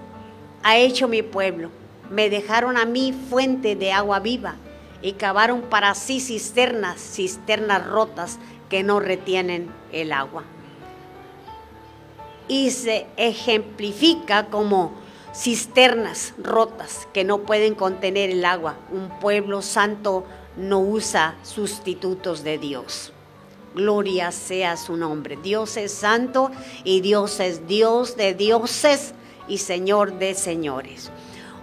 ha 0.62 0.76
hecho 0.76 1.08
mi 1.08 1.22
pueblo, 1.22 1.70
me 2.10 2.28
dejaron 2.28 2.76
a 2.76 2.84
mí 2.84 3.14
fuente 3.30 3.74
de 3.74 3.92
agua 3.92 4.20
viva 4.20 4.56
y 5.00 5.12
cavaron 5.12 5.62
para 5.62 5.94
sí 5.94 6.20
cisternas, 6.20 7.00
cisternas 7.00 7.86
rotas 7.86 8.38
que 8.68 8.82
no 8.82 9.00
retienen 9.00 9.70
el 9.92 10.12
agua. 10.12 10.44
Y 12.52 12.70
se 12.70 13.06
ejemplifica 13.16 14.48
como 14.48 14.92
cisternas 15.34 16.34
rotas 16.36 17.08
que 17.14 17.24
no 17.24 17.38
pueden 17.38 17.74
contener 17.74 18.28
el 18.28 18.44
agua. 18.44 18.76
Un 18.92 19.08
pueblo 19.20 19.62
santo 19.62 20.26
no 20.58 20.80
usa 20.80 21.34
sustitutos 21.44 22.44
de 22.44 22.58
Dios. 22.58 23.14
Gloria 23.74 24.32
sea 24.32 24.76
su 24.76 24.98
nombre. 24.98 25.38
Dios 25.42 25.78
es 25.78 25.92
santo 25.92 26.50
y 26.84 27.00
Dios 27.00 27.40
es 27.40 27.66
Dios 27.66 28.18
de 28.18 28.34
dioses 28.34 29.14
y 29.48 29.56
Señor 29.56 30.18
de 30.18 30.34
señores. 30.34 31.10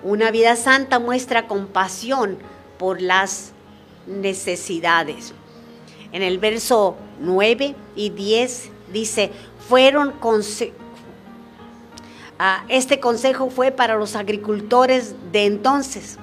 Una 0.01 0.31
vida 0.31 0.55
santa 0.55 0.97
muestra 0.97 1.45
compasión 1.45 2.39
por 2.79 2.99
las 2.99 3.51
necesidades. 4.07 5.35
En 6.11 6.23
el 6.23 6.39
verso 6.39 6.97
9 7.19 7.75
y 7.95 8.09
10 8.09 8.71
dice, 8.91 9.31
fueron 9.67 10.13
ah, 12.39 12.63
este 12.69 12.99
consejo 12.99 13.49
fue 13.49 13.71
para 13.71 13.95
los 13.95 14.15
agricultores 14.15 15.13
de 15.31 15.45
entonces. 15.45 16.17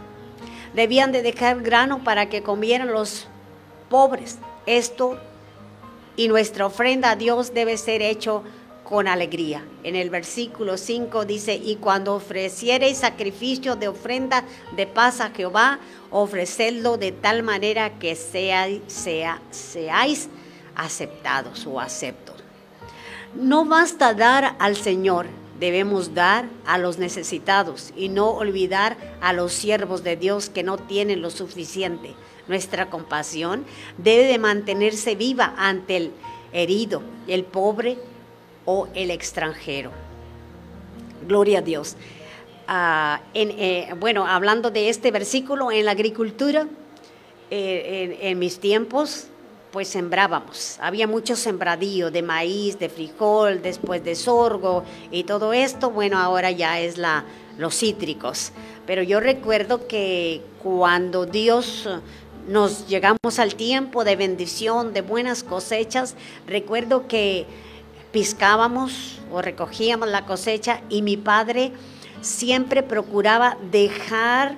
Debían 0.74 1.12
de 1.12 1.22
dejar 1.22 1.62
grano 1.62 2.02
para 2.02 2.28
que 2.28 2.42
comieran 2.42 2.92
los 2.92 3.28
pobres. 3.88 4.38
Esto 4.66 5.18
y 6.16 6.28
nuestra 6.28 6.66
ofrenda 6.66 7.12
a 7.12 7.16
Dios 7.16 7.54
debe 7.54 7.76
ser 7.76 8.02
hecho 8.02 8.42
con 8.88 9.08
alegría. 9.08 9.64
En 9.82 9.96
el 9.96 10.10
versículo 10.10 10.76
5 10.76 11.24
dice, 11.24 11.54
y 11.54 11.76
cuando 11.76 12.14
ofreciereis 12.14 12.98
sacrificio 12.98 13.74
de 13.76 13.88
ofrenda 13.88 14.44
de 14.76 14.86
paz 14.86 15.20
a 15.20 15.30
Jehová, 15.30 15.80
ofrecedlo 16.10 16.96
de 16.96 17.12
tal 17.12 17.42
manera 17.42 17.98
que 17.98 18.14
sea, 18.14 18.68
sea, 18.86 19.40
seáis 19.50 20.28
aceptados 20.76 21.66
o 21.66 21.80
aceptos. 21.80 22.36
No 23.34 23.64
basta 23.64 24.14
dar 24.14 24.54
al 24.58 24.76
Señor, 24.76 25.26
debemos 25.58 26.14
dar 26.14 26.48
a 26.66 26.78
los 26.78 26.98
necesitados 26.98 27.92
y 27.96 28.08
no 28.08 28.30
olvidar 28.30 28.96
a 29.20 29.32
los 29.32 29.52
siervos 29.52 30.02
de 30.04 30.16
Dios 30.16 30.50
que 30.50 30.62
no 30.62 30.78
tienen 30.78 31.22
lo 31.22 31.30
suficiente. 31.30 32.14
Nuestra 32.48 32.90
compasión 32.90 33.64
debe 33.98 34.24
de 34.24 34.38
mantenerse 34.38 35.14
viva 35.14 35.54
ante 35.56 35.96
el 35.96 36.12
herido, 36.52 37.02
el 37.26 37.44
pobre, 37.44 37.98
o 38.66 38.88
el 38.94 39.10
extranjero. 39.10 39.92
Gloria 41.26 41.60
a 41.60 41.62
Dios. 41.62 41.96
Ah, 42.68 43.22
eh, 43.32 43.88
bueno, 43.98 44.26
hablando 44.26 44.70
de 44.70 44.90
este 44.90 45.10
versículo, 45.10 45.70
en 45.70 45.86
la 45.86 45.92
agricultura, 45.92 46.66
eh, 47.50 48.18
en, 48.20 48.38
mis 48.38 48.58
tiempos, 48.58 49.28
pues 49.72 49.88
sembrábamos. 49.88 50.78
Había 50.80 51.06
mucho 51.06 51.36
sembradío 51.36 52.10
de 52.10 52.22
maíz, 52.22 52.78
de 52.78 52.88
frijol, 52.88 53.62
después 53.62 54.02
de 54.04 54.14
sorgo 54.14 54.84
y 55.10 55.24
todo 55.24 55.52
esto. 55.52 55.90
Bueno, 55.90 56.18
ahora 56.18 56.50
ya 56.50 56.80
es 56.80 56.98
la, 56.98 57.24
los 57.58 57.76
cítricos. 57.76 58.52
Pero 58.86 59.02
yo 59.02 59.20
recuerdo 59.20 59.86
que 59.86 60.42
cuando 60.62 61.26
Dios 61.26 61.88
nos 62.48 62.86
llegamos 62.86 63.38
al 63.38 63.54
tiempo 63.54 64.04
de 64.04 64.16
bendición, 64.16 64.92
de 64.92 65.00
buenas 65.00 65.42
cosechas, 65.42 66.14
recuerdo 66.46 67.08
que 67.08 67.46
piscábamos 68.12 69.18
o 69.32 69.42
recogíamos 69.42 70.08
la 70.08 70.24
cosecha 70.24 70.80
y 70.88 71.02
mi 71.02 71.16
padre 71.16 71.72
siempre 72.20 72.82
procuraba 72.82 73.58
dejar 73.70 74.56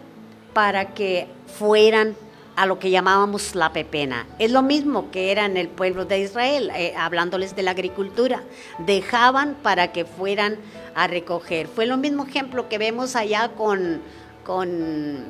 para 0.53 0.95
que 0.95 1.29
fueran 1.59 2.15
a 2.59 2.67
lo 2.67 2.81
que 2.81 2.91
llamábamos 2.91 3.55
la 3.55 3.73
pepena. 3.73 4.27
Es 4.41 4.51
lo 4.51 4.63
mismo 4.63 5.13
que 5.13 5.31
era 5.31 5.47
en 5.47 5.57
el 5.57 5.69
pueblo 5.69 6.07
de 6.07 6.19
Israel, 6.19 6.73
eh, 6.75 6.93
hablándoles 6.99 7.55
de 7.55 7.63
la 7.63 7.71
agricultura. 7.71 8.43
Dejaban 8.81 9.55
para 9.63 9.93
que 9.93 10.05
fueran 10.05 10.57
a 10.97 11.07
recoger. 11.07 11.69
Fue 11.69 11.87
lo 11.87 11.97
mismo 11.97 12.27
ejemplo 12.27 12.69
que 12.69 12.77
vemos 12.79 13.15
allá 13.15 13.51
con, 13.51 14.01
con 14.45 15.27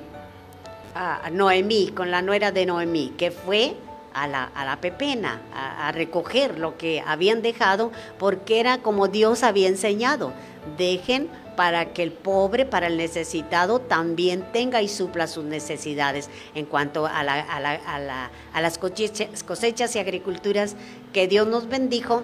ah, 0.95 1.29
Noemí, 1.31 1.89
con 1.89 2.11
la 2.11 2.23
nuera 2.23 2.51
de 2.51 2.65
Noemí, 2.65 3.13
que 3.19 3.31
fue 3.31 3.77
a 4.15 4.27
la, 4.27 4.79
pepena, 4.81 5.43
a, 5.55 5.93
recoger 5.93 6.59
lo 6.59 6.79
que 6.79 7.05
habían 7.07 7.43
dejado, 7.43 7.93
porque 8.19 8.59
era 8.59 8.79
como 8.79 9.07
Dios 9.07 9.43
había 9.43 9.69
enseñado. 9.69 10.33
Dejen 10.79 11.29
para 11.59 11.93
que 11.93 12.05
el 12.05 12.13
pobre, 12.13 12.67
para 12.67 12.87
el 12.87 12.97
necesitado, 12.97 13.81
también 13.81 14.47
tenga 14.53 14.81
y 14.81 14.87
supla 14.87 15.27
sus 15.27 15.43
necesidades 15.43 16.31
en 16.55 16.67
cuanto 16.67 17.05
a, 17.05 17.25
las 17.25 18.79
cosechas 18.79 19.97
y 19.97 19.99
agriculturas 19.99 20.77
que 21.13 21.27
Dios 21.27 21.49
nos 21.49 21.69
bendijo 21.69 22.23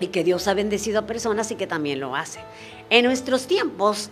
y 0.00 0.06
que 0.06 0.24
Dios 0.24 0.48
ha 0.48 0.54
bendecido 0.54 1.00
a 1.00 1.02
personas 1.02 1.50
y 1.50 1.56
que 1.56 1.66
también 1.66 2.00
lo 2.00 2.16
hace. 2.16 2.40
En 2.88 3.04
nuestros 3.04 3.46
tiempos 3.46 4.08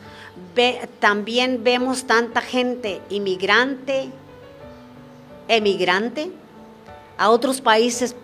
también 0.99 1.65
vemos 1.65 2.05
tanta 2.05 2.43
gente 2.43 3.01
inmigrante, 3.09 4.11
emigrante, 5.49 6.31
a 7.17 7.31
otros 7.31 7.63
países, 7.63 8.15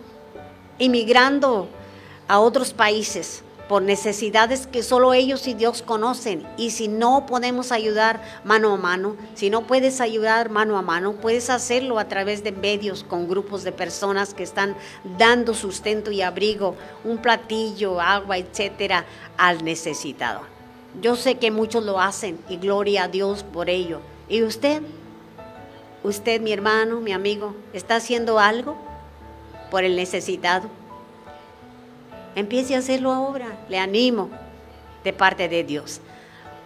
inmigrando 0.77 1.67
a 2.27 2.39
otros 2.39 2.73
países 2.73 3.43
por 3.71 3.83
necesidades 3.83 4.67
que 4.67 4.83
solo 4.83 5.13
ellos 5.13 5.47
y 5.47 5.53
Dios 5.53 5.81
conocen. 5.81 6.45
Y 6.57 6.71
si 6.71 6.89
no 6.89 7.25
podemos 7.25 7.71
ayudar 7.71 8.21
mano 8.43 8.73
a 8.73 8.75
mano, 8.75 9.15
si 9.33 9.49
no 9.49 9.61
puedes 9.61 10.01
ayudar 10.01 10.49
mano 10.49 10.77
a 10.77 10.81
mano, 10.81 11.13
puedes 11.13 11.49
hacerlo 11.49 11.97
a 11.97 12.09
través 12.09 12.43
de 12.43 12.51
medios 12.51 13.05
con 13.05 13.29
grupos 13.29 13.63
de 13.63 13.71
personas 13.71 14.33
que 14.33 14.43
están 14.43 14.75
dando 15.17 15.53
sustento 15.53 16.11
y 16.11 16.21
abrigo, 16.21 16.75
un 17.05 17.19
platillo, 17.19 18.01
agua, 18.01 18.37
etcétera, 18.37 19.05
al 19.37 19.63
necesitado. 19.63 20.41
Yo 21.01 21.15
sé 21.15 21.35
que 21.35 21.49
muchos 21.49 21.85
lo 21.85 22.01
hacen 22.01 22.39
y 22.49 22.57
gloria 22.57 23.05
a 23.05 23.07
Dios 23.07 23.43
por 23.43 23.69
ello. 23.69 24.01
¿Y 24.27 24.43
usted? 24.43 24.81
usted, 26.03 26.41
mi 26.41 26.51
hermano, 26.51 26.99
mi 26.99 27.13
amigo, 27.13 27.55
está 27.71 27.95
haciendo 27.95 28.37
algo 28.37 28.75
por 29.69 29.85
el 29.85 29.95
necesitado. 29.95 30.80
Empiece 32.35 32.75
a 32.75 32.79
hacerlo 32.79 33.11
ahora, 33.11 33.65
le 33.67 33.77
animo 33.77 34.29
de 35.03 35.13
parte 35.13 35.49
de 35.49 35.63
Dios. 35.63 36.01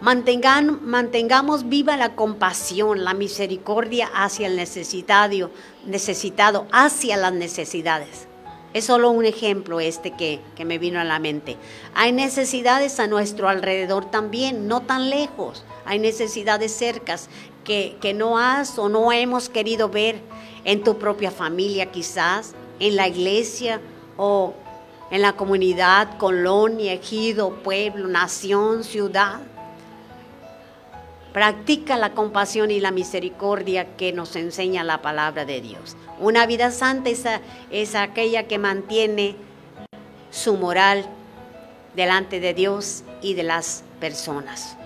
Mantengan, 0.00 0.84
mantengamos 0.84 1.68
viva 1.68 1.96
la 1.96 2.14
compasión, 2.14 3.02
la 3.02 3.14
misericordia 3.14 4.10
hacia 4.14 4.46
el 4.46 4.56
necesitado, 4.56 5.50
necesitado, 5.86 6.66
hacia 6.70 7.16
las 7.16 7.32
necesidades. 7.32 8.28
Es 8.74 8.84
solo 8.84 9.10
un 9.10 9.24
ejemplo 9.24 9.80
este 9.80 10.10
que, 10.10 10.40
que 10.54 10.66
me 10.66 10.78
vino 10.78 11.00
a 11.00 11.04
la 11.04 11.18
mente. 11.18 11.56
Hay 11.94 12.12
necesidades 12.12 13.00
a 13.00 13.06
nuestro 13.06 13.48
alrededor 13.48 14.10
también, 14.10 14.68
no 14.68 14.82
tan 14.82 15.08
lejos. 15.08 15.64
Hay 15.86 15.98
necesidades 15.98 16.72
cercas 16.72 17.30
que, 17.64 17.96
que 18.02 18.12
no 18.12 18.38
has 18.38 18.78
o 18.78 18.90
no 18.90 19.12
hemos 19.12 19.48
querido 19.48 19.88
ver 19.88 20.20
en 20.64 20.84
tu 20.84 20.98
propia 20.98 21.30
familia 21.30 21.90
quizás, 21.90 22.54
en 22.78 22.96
la 22.96 23.08
iglesia 23.08 23.80
o 24.18 24.52
en 25.10 25.22
la 25.22 25.34
comunidad, 25.34 26.18
colonia, 26.18 26.92
ejido, 26.92 27.50
pueblo, 27.62 28.08
nación, 28.08 28.84
ciudad. 28.84 29.40
Practica 31.32 31.96
la 31.96 32.12
compasión 32.12 32.70
y 32.70 32.80
la 32.80 32.90
misericordia 32.90 33.96
que 33.96 34.12
nos 34.12 34.36
enseña 34.36 34.84
la 34.84 35.02
palabra 35.02 35.44
de 35.44 35.60
Dios. 35.60 35.96
Una 36.18 36.46
vida 36.46 36.70
santa 36.70 37.10
es, 37.70 37.94
aquella 37.94 38.44
que 38.44 38.58
mantiene 38.58 39.36
su 40.30 40.56
moral 40.56 41.06
delante 41.94 42.40
de 42.40 42.54
Dios 42.54 43.04
y 43.20 43.34
de 43.34 43.42
las 43.42 43.84
personas. 44.00 44.76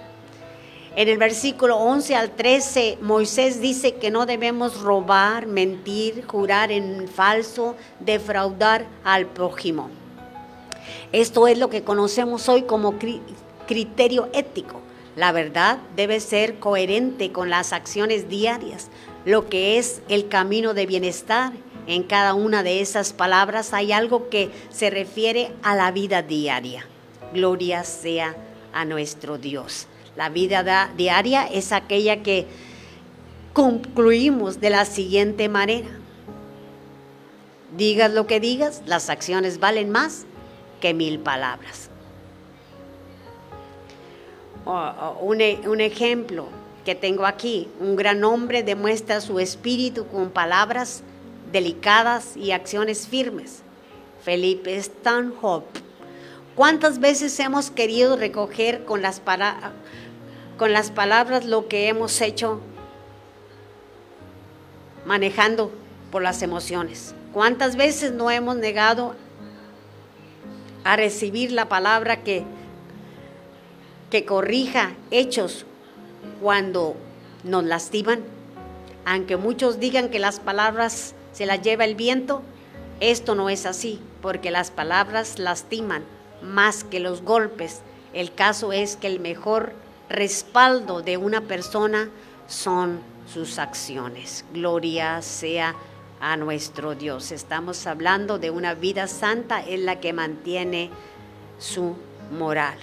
En 0.97 1.09
el 1.09 1.19
versículo 1.19 1.77
11 1.77 2.17
al 2.17 2.31
13, 2.33 2.99
Moisés 3.01 3.61
dice 3.61 3.95
que 3.95 4.11
no 4.11 4.27
debemos 4.27 4.81
robar, 4.81 5.47
mentir, 5.47 6.25
jurar 6.27 6.73
en 6.73 7.07
falso, 7.07 7.77
defraudar 8.01 8.87
al 9.05 9.27
prójimo. 9.27 9.89
Esto 11.13 11.49
es 11.49 11.59
lo 11.59 11.71
que 11.71 11.83
conocemos 11.83 12.49
hoy 12.49 12.63
como 12.63 12.95
criterio 13.67 14.29
ético. 14.33 14.81
La 15.17 15.33
verdad 15.33 15.79
debe 15.97 16.21
ser 16.21 16.61
coherente 16.61 17.33
con 17.33 17.51
las 17.51 17.73
acciones 17.73 18.29
diarias, 18.29 18.89
lo 19.25 19.49
que 19.49 19.79
es 19.79 20.03
el 20.09 20.29
camino 20.29 20.73
de 20.73 20.87
bienestar. 20.87 21.53
En 21.89 22.05
cada 22.05 22.35
una 22.35 22.63
de 22.63 22.81
esas 22.81 23.13
palabras 23.13 23.75
hay 23.75 23.91
algo 23.91 24.29
que 24.29 24.51
se 24.71 24.89
refiere 24.89 25.53
a 25.63 25.75
la 25.75 25.91
vida 25.91 26.23
diaria. 26.23 26.87
Gloria 27.35 27.83
sea 27.83 28.37
a 28.73 28.85
nuestro 28.85 29.37
Dios. 29.37 29.89
La 30.17 30.29
vida 30.29 30.93
diaria 30.97 31.47
es 31.47 31.73
aquella 31.73 32.23
que 32.23 32.47
concluimos 33.53 34.61
de 34.61 34.71
la 34.71 34.85
siguiente 34.85 35.49
manera. 35.49 35.89
Digas 37.77 38.13
lo 38.13 38.29
que 38.29 38.39
digas, 38.39 38.83
las 38.87 39.11
acciones 39.11 39.59
valen 39.59 39.91
más 39.91 40.27
que 40.81 40.95
mil 40.95 41.19
palabras 41.21 41.91
un, 45.21 45.41
e, 45.41 45.61
un 45.67 45.81
ejemplo 45.81 46.47
que 46.85 46.95
tengo 46.95 47.27
aquí, 47.27 47.69
un 47.81 47.97
gran 47.97 48.25
hombre 48.25 48.63
demuestra 48.63 49.21
su 49.21 49.39
espíritu 49.39 50.07
con 50.07 50.31
palabras 50.31 51.03
delicadas 51.53 52.37
y 52.37 52.53
acciones 52.53 53.07
firmes. 53.07 53.63
Felipe 54.23 54.81
Stanhope. 54.81 55.81
¿Cuántas 56.55 57.01
veces 57.01 57.39
hemos 57.41 57.71
querido 57.71 58.17
recoger 58.17 58.85
con 58.85 59.03
las, 59.03 59.23
con 60.59 60.73
las 60.73 60.91
palabras 60.91 61.47
lo 61.47 61.69
que 61.69 61.89
hemos 61.89 62.21
hecho 62.21 62.61
manejando 65.07 65.71
por 66.11 66.23
las 66.23 66.43
emociones? 66.43 67.15
¿Cuántas 67.33 67.77
veces 67.77 68.13
no 68.13 68.31
hemos 68.31 68.57
negado 68.57 69.15
a 70.85 70.97
recibir 70.97 71.53
la 71.53 71.69
palabra 71.69 72.23
que 72.23 72.45
que 74.11 74.25
corrija 74.25 74.93
hechos 75.11 75.65
cuando 76.43 76.97
nos 77.45 77.65
lastiman. 77.65 78.21
Aunque 79.07 79.37
muchos 79.37 79.81
digan 79.81 80.11
que 80.11 80.19
las 80.19 80.41
palabras 80.41 81.15
se 81.33 81.47
las 81.47 81.63
lleva 81.63 81.85
el 81.85 81.95
viento, 81.95 82.43
esto 82.99 83.35
no 83.35 83.49
es 83.49 83.65
así, 83.65 84.01
porque 84.21 84.51
las 84.51 84.71
palabras 84.71 85.39
lastiman 85.39 86.03
más 86.43 86.85
que 86.85 87.01
los 87.01 87.23
golpes. 87.23 87.81
El 88.13 88.35
caso 88.35 88.73
es 88.73 88.97
que 88.97 89.07
el 89.07 89.21
mejor 89.21 89.73
respaldo 90.11 91.01
de 91.01 91.17
una 91.17 91.43
persona 91.43 92.11
son 92.47 93.01
sus 93.33 93.59
acciones. 93.59 94.45
Gloria 94.53 95.23
sea 95.23 95.77
a 96.21 96.37
nuestro 96.37 96.95
Dios. 96.95 97.33
Estamos 97.33 97.87
hablando 97.87 98.39
de 98.39 98.51
una 98.51 98.75
vida 98.75 99.07
santa 99.09 99.65
en 99.67 99.87
la 99.87 100.01
que 100.01 100.13
mantiene 100.13 100.91
su 101.59 101.97
moral. 102.31 102.79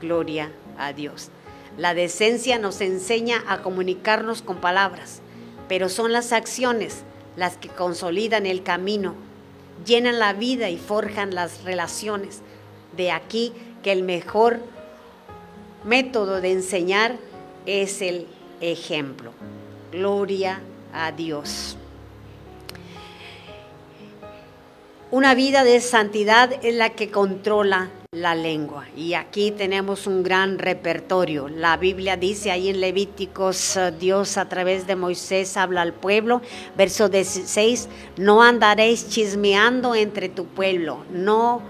Gloria 0.00 0.52
a 0.78 0.92
Dios. 0.92 1.30
La 1.76 1.94
decencia 1.94 2.58
nos 2.58 2.80
enseña 2.80 3.42
a 3.48 3.62
comunicarnos 3.62 4.42
con 4.42 4.56
palabras, 4.56 5.20
pero 5.68 5.88
son 5.88 6.12
las 6.12 6.32
acciones 6.32 7.02
las 7.36 7.56
que 7.56 7.68
consolidan 7.68 8.46
el 8.46 8.62
camino, 8.62 9.14
llenan 9.84 10.18
la 10.18 10.32
vida 10.32 10.70
y 10.70 10.76
forjan 10.76 11.34
las 11.34 11.62
relaciones. 11.64 12.40
De 12.96 13.10
aquí 13.12 13.52
que 13.82 13.92
el 13.92 14.02
mejor 14.02 14.60
método 15.84 16.40
de 16.40 16.52
enseñar 16.52 17.16
es 17.66 18.02
el 18.02 18.26
ejemplo. 18.60 19.32
Gloria 19.92 20.60
a 20.92 21.12
Dios. 21.12 21.76
Una 25.10 25.34
vida 25.34 25.64
de 25.64 25.80
santidad 25.80 26.52
es 26.62 26.74
la 26.74 26.90
que 26.90 27.10
controla 27.10 27.88
la 28.10 28.34
lengua. 28.34 28.86
Y 28.96 29.14
aquí 29.14 29.50
tenemos 29.50 30.06
un 30.06 30.22
gran 30.22 30.58
repertorio. 30.58 31.48
La 31.48 31.76
Biblia 31.76 32.16
dice 32.16 32.50
ahí 32.50 32.68
en 32.68 32.80
Levíticos, 32.80 33.76
eh, 33.76 33.92
Dios 33.98 34.36
a 34.36 34.48
través 34.48 34.86
de 34.86 34.96
Moisés 34.96 35.56
habla 35.56 35.82
al 35.82 35.92
pueblo. 35.92 36.42
Verso 36.76 37.08
16, 37.08 37.88
no 38.16 38.42
andaréis 38.42 39.08
chismeando 39.08 39.94
entre 39.94 40.28
tu 40.28 40.46
pueblo, 40.46 41.04
no 41.10 41.62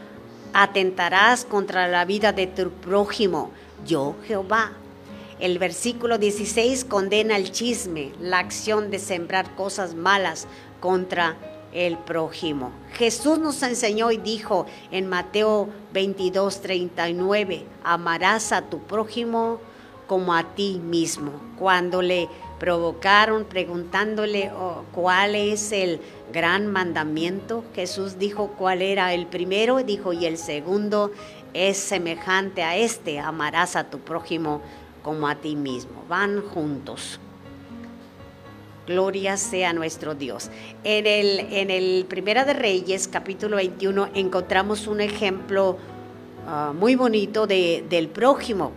atentarás 0.52 1.44
contra 1.44 1.88
la 1.88 2.04
vida 2.04 2.32
de 2.32 2.46
tu 2.46 2.70
prójimo, 2.70 3.50
yo 3.84 4.14
Jehová. 4.26 4.72
El 5.40 5.58
versículo 5.58 6.18
16 6.18 6.84
condena 6.84 7.36
el 7.36 7.52
chisme, 7.52 8.12
la 8.20 8.40
acción 8.40 8.90
de 8.90 8.98
sembrar 8.98 9.54
cosas 9.54 9.94
malas 9.94 10.48
contra 10.80 11.36
el 11.72 11.96
prójimo. 11.96 12.72
Jesús 12.94 13.38
nos 13.38 13.62
enseñó 13.62 14.10
y 14.10 14.16
dijo 14.16 14.66
en 14.90 15.06
Mateo 15.06 15.68
22, 15.92 16.60
39, 16.60 17.64
amarás 17.84 18.50
a 18.50 18.62
tu 18.62 18.80
prójimo 18.80 19.60
como 20.08 20.34
a 20.34 20.54
ti 20.54 20.80
mismo. 20.82 21.30
Cuando 21.56 22.02
le 22.02 22.28
provocaron 22.58 23.44
preguntándole 23.44 24.50
oh, 24.50 24.82
cuál 24.92 25.36
es 25.36 25.70
el 25.70 26.00
gran 26.32 26.66
mandamiento, 26.66 27.62
Jesús 27.76 28.18
dijo 28.18 28.54
cuál 28.58 28.82
era 28.82 29.14
el 29.14 29.26
primero, 29.26 29.84
dijo, 29.84 30.12
y 30.12 30.26
el 30.26 30.36
segundo 30.36 31.12
es 31.54 31.76
semejante 31.76 32.64
a 32.64 32.76
este, 32.76 33.20
amarás 33.20 33.76
a 33.76 33.88
tu 33.88 34.00
prójimo 34.00 34.62
como 35.08 35.26
a 35.26 35.36
ti 35.36 35.56
mismo. 35.56 36.04
Van 36.06 36.42
juntos. 36.42 37.18
Gloria 38.86 39.38
sea 39.38 39.72
nuestro 39.72 40.14
Dios. 40.14 40.50
En 40.84 41.06
el, 41.06 41.40
en 41.50 41.70
el 41.70 42.04
Primera 42.06 42.44
de 42.44 42.52
Reyes, 42.52 43.08
capítulo 43.08 43.56
21, 43.56 44.10
encontramos 44.12 44.86
un 44.86 45.00
ejemplo 45.00 45.78
ah, 46.46 46.74
muy 46.78 46.94
bonito 46.94 47.46
de, 47.46 47.86
del 47.88 48.08
prójimo, 48.08 48.72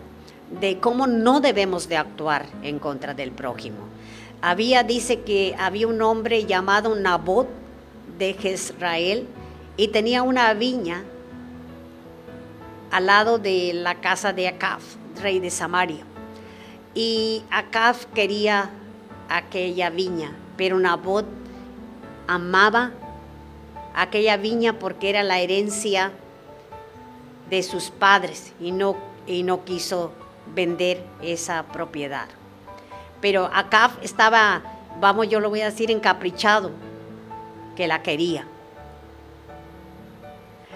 de 0.61 0.79
cómo 0.79 1.05
no 1.05 1.41
debemos 1.41 1.89
de 1.89 1.97
actuar 1.97 2.45
en 2.63 2.79
contra 2.79 3.13
del 3.13 3.31
prójimo. 3.31 3.79
Había, 4.41 4.83
dice 4.83 5.23
que 5.23 5.53
había 5.59 5.87
un 5.87 6.01
hombre 6.01 6.45
llamado 6.45 6.95
Nabot 6.95 7.49
de 8.17 8.35
Jezrael 8.35 9.27
y 9.75 9.89
tenía 9.89 10.23
una 10.23 10.53
viña 10.53 11.03
al 12.89 13.05
lado 13.05 13.37
de 13.37 13.73
la 13.73 13.95
casa 13.95 14.31
de 14.31 14.47
Acab, 14.47 14.79
rey 15.21 15.41
de 15.41 15.49
Samaria. 15.49 16.05
Y 16.93 17.43
Acab 17.49 17.95
quería 18.13 18.69
aquella 19.29 19.89
viña, 19.89 20.33
pero 20.57 20.77
Nabot 20.77 21.25
amaba 22.27 22.91
aquella 23.95 24.37
viña 24.37 24.79
porque 24.79 25.09
era 25.09 25.23
la 25.23 25.39
herencia 25.39 26.11
de 27.49 27.63
sus 27.63 27.89
padres 27.89 28.53
y 28.59 28.71
no, 28.71 28.97
y 29.27 29.43
no 29.43 29.63
quiso 29.63 30.11
vender 30.53 31.03
esa 31.21 31.63
propiedad. 31.63 32.27
Pero 33.21 33.49
Acab 33.53 33.91
estaba, 34.01 34.61
vamos, 34.99 35.29
yo 35.29 35.39
lo 35.39 35.49
voy 35.49 35.61
a 35.61 35.65
decir, 35.65 35.91
encaprichado, 35.91 36.71
que 37.75 37.87
la 37.87 38.01
quería. 38.01 38.45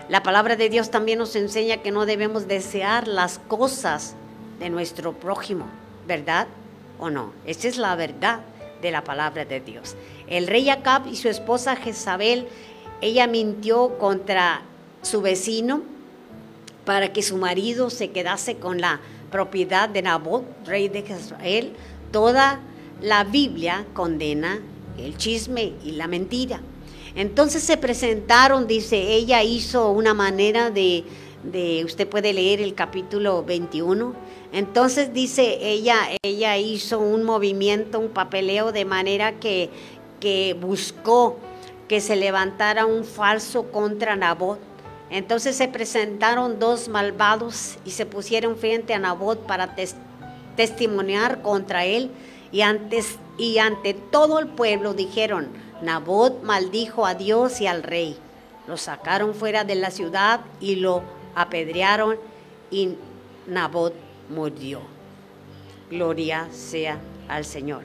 La 0.08 0.22
palabra 0.22 0.56
de 0.56 0.70
Dios 0.70 0.92
también 0.92 1.18
nos 1.18 1.36
enseña 1.36 1.78
que 1.78 1.92
no 1.92 2.06
debemos 2.06 2.48
desear 2.48 3.08
las 3.08 3.40
cosas 3.40 4.16
de 4.60 4.70
nuestro 4.70 5.14
prójimo, 5.14 5.66
¿verdad? 6.08 6.48
o 7.00 7.10
no. 7.10 7.34
Esa 7.46 7.68
es 7.68 7.78
la 7.78 7.96
verdad 7.96 8.42
de 8.82 8.92
la 8.92 9.04
palabra 9.04 9.46
de 9.46 9.60
Dios. 9.60 9.96
El 10.28 10.48
rey 10.48 10.70
Acab 10.70 11.08
y 11.08 11.16
su 11.16 11.30
esposa 11.30 11.76
Jezabel, 11.76 12.48
ella 13.02 13.28
mintió 13.28 13.98
contra 13.98 14.62
su 15.02 15.22
vecino 15.22 15.82
para 16.86 17.14
que 17.14 17.24
su 17.24 17.38
marido 17.38 17.90
se 17.90 18.12
quedase 18.12 18.58
con 18.58 18.80
la 18.80 19.00
propiedad 19.32 19.90
de 19.90 20.02
Nabot, 20.02 20.46
rey 20.66 20.88
de 20.88 21.00
Israel. 21.00 21.74
Toda 22.12 22.60
la 23.02 23.24
Biblia 23.24 23.86
condena 23.94 24.60
el 24.98 25.18
chisme 25.18 25.74
y 25.84 25.92
la 25.92 26.08
mentira. 26.08 26.62
Entonces 27.16 27.64
se 27.64 27.78
presentaron, 27.78 28.68
dice, 28.68 28.98
ella 29.14 29.42
hizo 29.42 29.90
una 29.90 30.14
manera 30.14 30.70
de, 30.70 31.04
de 31.44 31.84
usted 31.86 32.08
puede 32.08 32.34
leer 32.34 32.62
el 32.62 32.76
capítulo 32.76 33.44
21. 33.44 34.14
Entonces 34.56 35.12
dice, 35.12 35.58
ella, 35.60 35.98
ella 36.24 36.56
hizo 36.56 36.98
un 36.98 37.24
movimiento, 37.24 38.00
un 38.00 38.08
papeleo 38.08 38.72
de 38.72 38.86
manera 38.86 39.34
que, 39.34 39.70
buscó 40.62 41.38
que 41.90 42.00
se 42.00 42.16
levantara 42.16 42.86
un 42.86 43.04
falso 43.04 43.70
contra 43.70 44.16
Nabot. 44.16 44.58
Entonces 45.10 45.58
se 45.58 45.68
presentaron 45.68 46.58
dos 46.58 46.88
malvados 46.88 47.76
y 47.84 47.92
se 47.92 48.06
pusieron 48.06 48.56
frente 48.56 48.94
a 48.94 49.00
Nabot 49.00 49.46
para 49.46 49.76
testimoniar 50.56 51.42
contra 51.42 51.84
él 51.84 52.10
y, 52.54 52.62
antes, 52.62 53.20
y 53.38 53.58
ante 53.58 53.94
todo 53.94 54.40
el 54.40 54.48
pueblo 54.48 54.94
dijeron, 54.94 55.50
Nabot 55.82 56.44
maldijo 56.44 57.06
a 57.06 57.14
Dios 57.14 57.60
y 57.60 57.68
al 57.68 57.84
rey. 57.84 58.16
Lo 58.70 58.78
sacaron 58.78 59.36
fuera 59.36 59.66
de 59.66 59.76
la 59.76 59.92
ciudad 59.92 60.40
y 60.62 60.78
lo 60.78 61.04
apedrearon 61.36 62.16
y 62.72 62.96
Nabot 63.48 64.05
murió. 64.30 64.82
Gloria 65.90 66.48
sea 66.52 67.00
al 67.28 67.46
Señor. 67.46 67.84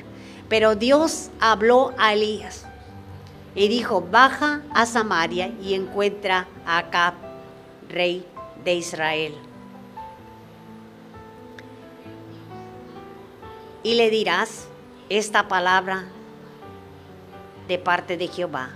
Pero 0.49 0.74
Dios 0.74 1.30
habló 1.41 1.95
a 1.99 2.12
Elías 2.12 2.66
y 3.55 3.68
dijo, 3.68 4.01
baja 4.01 4.62
a 4.72 4.86
Samaria 4.86 5.53
y 5.62 5.74
encuentra 5.74 6.49
a 6.66 6.78
Acab, 6.78 7.14
rey 7.88 8.24
de 8.64 8.74
Israel. 8.74 9.34
Y 13.82 13.95
le 13.95 14.11
dirás 14.11 14.66
esta 15.09 15.49
palabra 15.49 16.05
de 17.66 17.78
parte 17.78 18.16
de 18.16 18.28
Jehová. 18.28 18.70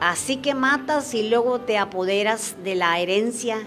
Así 0.00 0.36
que 0.36 0.54
matas 0.54 1.14
y 1.14 1.28
luego 1.28 1.60
te 1.60 1.78
apoderas 1.78 2.56
de 2.64 2.74
la 2.74 2.98
herencia. 2.98 3.58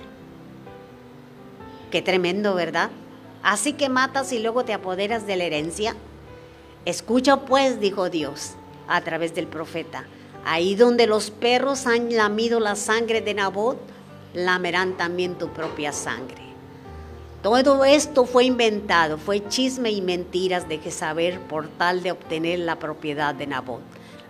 Qué 1.91 2.01
tremendo, 2.01 2.55
¿verdad? 2.55 2.89
Así 3.45 3.73
que 3.73 3.89
matas 3.89 4.33
y 4.33 4.39
luego 4.39 4.65
te 4.65 4.73
apoderas 4.73 5.27
de 5.27 5.35
la 5.35 5.43
herencia. 5.43 5.95
Escucha 6.83 7.41
pues, 7.41 7.79
dijo 7.79 8.09
Dios 8.09 8.55
a 8.87 9.01
través 9.01 9.35
del 9.35 9.45
profeta. 9.45 10.07
Ahí 10.45 10.73
donde 10.73 11.05
los 11.05 11.29
perros 11.29 11.85
han 11.85 12.11
lamido 12.15 12.59
la 12.59 12.75
sangre 12.75 13.21
de 13.21 13.35
Nabot, 13.35 13.77
lamerán 14.33 14.97
también 14.97 15.35
tu 15.35 15.49
propia 15.49 15.91
sangre. 15.91 16.41
Todo 17.43 17.85
esto 17.85 18.25
fue 18.25 18.45
inventado, 18.45 19.19
fue 19.19 19.47
chisme 19.47 19.91
y 19.91 20.01
mentiras 20.01 20.67
de 20.67 20.81
saber 20.89 21.39
por 21.41 21.67
tal 21.67 22.01
de 22.01 22.13
obtener 22.13 22.57
la 22.57 22.79
propiedad 22.79 23.35
de 23.35 23.45
Nabot. 23.45 23.83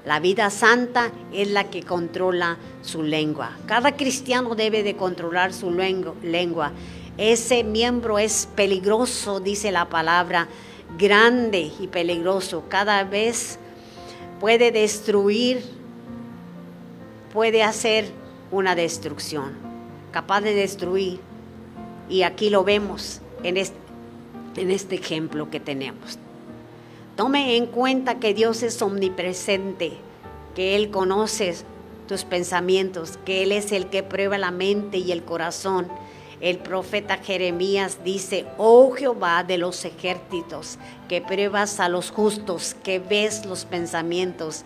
La 0.05 0.20
vida 0.20 0.49
santa 0.49 1.11
es 1.32 1.49
la 1.49 1.70
que 1.70 1.84
controla 1.84 2.57
su 2.82 3.01
lengua. 3.01 3.51
Cada 3.66 3.95
cristiano 3.95 4.55
debe 4.55 4.84
de 4.84 4.97
controlar 4.97 5.53
su 5.53 5.72
lengua. 5.72 6.74
Ese 7.18 7.63
miembro 7.63 8.20
es 8.20 8.47
peligroso, 8.55 9.39
dice 9.39 9.72
la 9.72 9.89
palabra, 9.89 10.47
grande 10.97 11.72
y 11.80 11.88
peligroso. 11.88 12.66
Cada 12.70 13.03
vez 13.03 13.57
puede 14.39 14.72
destruir 14.72 15.63
puede 17.36 17.63
hacer 17.63 18.05
una 18.49 18.76
destrucción, 18.76 19.51
capaz 20.11 20.39
de 20.39 20.55
destruir. 20.55 21.20
Y 22.07 22.22
aquí 22.22 22.49
lo 22.49 22.63
vemos 22.63 23.20
en 23.43 23.57
este, 23.57 24.95
ejemplo 24.95 25.49
que 25.49 25.59
tenemos. 25.59 26.18
Tome 27.18 27.57
en 27.57 27.66
cuenta 27.66 28.20
que 28.20 28.34
Dios 28.34 28.63
es 28.63 28.82
omnipresente, 28.82 29.91
que 30.55 30.78
Él 30.78 30.91
conoce 30.91 31.55
tus 32.07 32.24
pensamientos, 32.24 33.20
que 33.26 33.43
Él 33.43 33.51
es 33.51 33.74
el 33.74 33.88
que 33.88 34.01
prueba 34.01 34.38
la 34.38 34.51
mente 34.51 34.97
y 34.99 35.11
el 35.11 35.24
corazón. 35.24 35.88
El 36.46 36.60
profeta 36.60 37.18
Jeremías 37.18 38.04
dice, 38.04 38.46
oh 38.60 38.91
Jehová 38.91 39.43
de 39.43 39.58
los 39.58 39.84
ejércitos, 39.84 40.78
que 41.10 41.20
pruebas 41.20 41.80
a 41.80 41.89
los 41.89 42.12
justos, 42.12 42.76
que 42.84 43.00
ves 43.00 43.48
los 43.48 43.66
pensamientos 43.66 44.64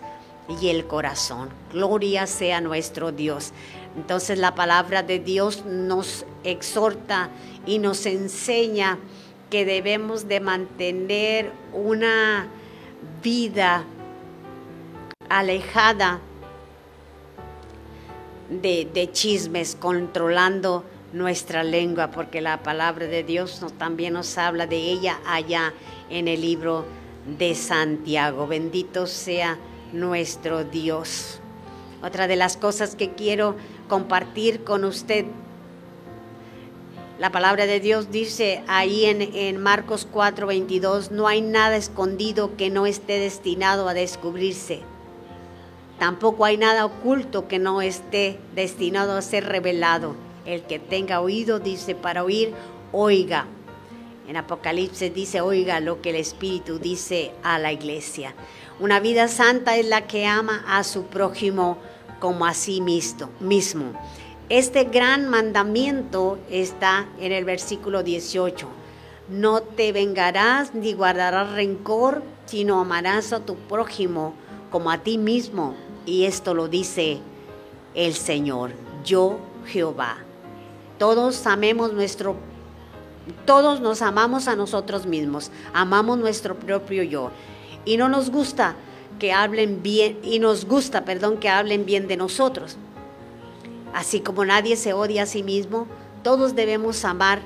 y 0.61 0.67
el 0.67 0.87
corazón. 0.87 1.47
Gloria 1.71 2.27
sea 2.27 2.59
nuestro 2.59 3.13
Dios. 3.13 3.53
Entonces 3.95 4.37
la 4.39 4.55
palabra 4.55 5.03
de 5.03 5.19
Dios 5.19 5.63
nos 5.65 6.25
exhorta 6.43 7.29
y 7.65 7.79
nos 7.79 8.05
enseña 8.05 8.99
que 9.49 9.63
debemos 9.63 10.27
de 10.27 10.41
mantener 10.41 11.53
una 11.71 12.47
vida 13.23 13.85
alejada 15.29 16.19
de, 18.49 19.09
chismes, 19.13 19.77
controlando 19.79 20.83
nuestra 21.13 21.63
lengua, 21.63 22.11
porque 22.11 22.41
la 22.41 22.61
palabra 22.61 23.07
de 23.07 23.23
Dios 23.23 23.63
también 23.77 24.13
nos 24.13 24.37
habla 24.37 24.67
de 24.67 24.77
ella 24.77 25.19
allá 25.25 25.73
en 26.09 26.27
el 26.27 26.41
libro 26.41 26.85
de 27.37 27.55
Santiago. 27.55 28.47
Bendito 28.47 29.07
sea 29.07 29.57
nuestro 29.93 30.63
Dios. 30.63 31.39
Otra 32.01 32.27
de 32.27 32.35
las 32.35 32.57
cosas 32.57 32.95
que 32.95 33.11
quiero 33.11 33.55
compartir 33.87 34.63
con 34.63 34.85
usted, 34.85 35.25
la 37.17 37.31
palabra 37.31 37.65
de 37.65 37.81
Dios 37.81 38.11
dice 38.11 38.63
ahí 38.67 39.05
en, 39.05 39.21
en 39.21 39.57
Marcos 39.57 40.07
4:22, 40.09 41.11
no 41.11 41.27
hay 41.27 41.41
nada 41.41 41.75
escondido 41.75 42.55
que 42.55 42.69
no 42.69 42.85
esté 42.85 43.19
destinado 43.19 43.89
a 43.89 43.93
descubrirse. 43.93 44.81
Tampoco 45.99 46.45
hay 46.45 46.55
nada 46.55 46.85
oculto 46.85 47.49
que 47.49 47.59
no 47.59 47.81
esté 47.81 48.39
destinado 48.55 49.17
a 49.17 49.21
ser 49.21 49.45
revelado. 49.45 50.15
El 50.45 50.63
que 50.63 50.79
tenga 50.79 51.21
oído, 51.21 51.59
dice, 51.59 51.95
para 51.95 52.23
oír, 52.23 52.53
oiga. 52.91 53.45
En 54.27 54.37
Apocalipsis 54.37 55.13
dice, 55.13 55.41
oiga 55.41 55.79
lo 55.79 56.01
que 56.01 56.11
el 56.11 56.15
Espíritu 56.15 56.79
dice 56.79 57.31
a 57.43 57.57
la 57.57 57.71
iglesia. 57.71 58.35
Una 58.79 58.99
vida 58.99 59.27
santa 59.27 59.75
es 59.75 59.87
la 59.87 60.07
que 60.07 60.25
ama 60.25 60.63
a 60.67 60.83
su 60.83 61.05
prójimo 61.05 61.77
como 62.19 62.45
a 62.45 62.53
sí 62.53 62.81
mismo. 62.81 63.93
Este 64.49 64.85
gran 64.85 65.27
mandamiento 65.29 66.39
está 66.49 67.07
en 67.19 67.31
el 67.31 67.45
versículo 67.45 68.03
18. 68.03 68.67
No 69.29 69.61
te 69.61 69.91
vengarás 69.91 70.73
ni 70.73 70.93
guardarás 70.93 71.51
rencor, 71.51 72.23
sino 72.45 72.79
amarás 72.79 73.31
a 73.31 73.45
tu 73.45 73.55
prójimo 73.55 74.33
como 74.71 74.91
a 74.91 74.99
ti 74.99 75.17
mismo. 75.17 75.75
Y 76.05 76.25
esto 76.25 76.53
lo 76.53 76.67
dice 76.67 77.19
el 77.93 78.13
Señor, 78.15 78.71
yo 79.03 79.39
Jehová. 79.65 80.28
Todos 80.99 81.47
amemos 81.47 81.93
nuestro 81.93 82.35
todos 83.45 83.79
nos 83.79 84.01
amamos 84.01 84.47
a 84.47 84.55
nosotros 84.55 85.05
mismos, 85.05 85.51
amamos 85.73 86.17
nuestro 86.17 86.55
propio 86.55 87.03
yo 87.03 87.31
y 87.85 87.97
no 87.97 88.09
nos 88.09 88.31
gusta 88.31 88.75
que 89.19 89.33
hablen 89.33 89.83
bien 89.83 90.19
y 90.23 90.39
nos 90.39 90.65
gusta, 90.65 91.05
perdón, 91.05 91.37
que 91.37 91.49
hablen 91.49 91.85
bien 91.85 92.07
de 92.07 92.17
nosotros. 92.17 92.77
Así 93.93 94.19
como 94.19 94.45
nadie 94.45 94.75
se 94.75 94.93
odia 94.93 95.23
a 95.23 95.25
sí 95.25 95.43
mismo, 95.43 95.87
todos 96.23 96.55
debemos 96.55 97.05
amar 97.05 97.41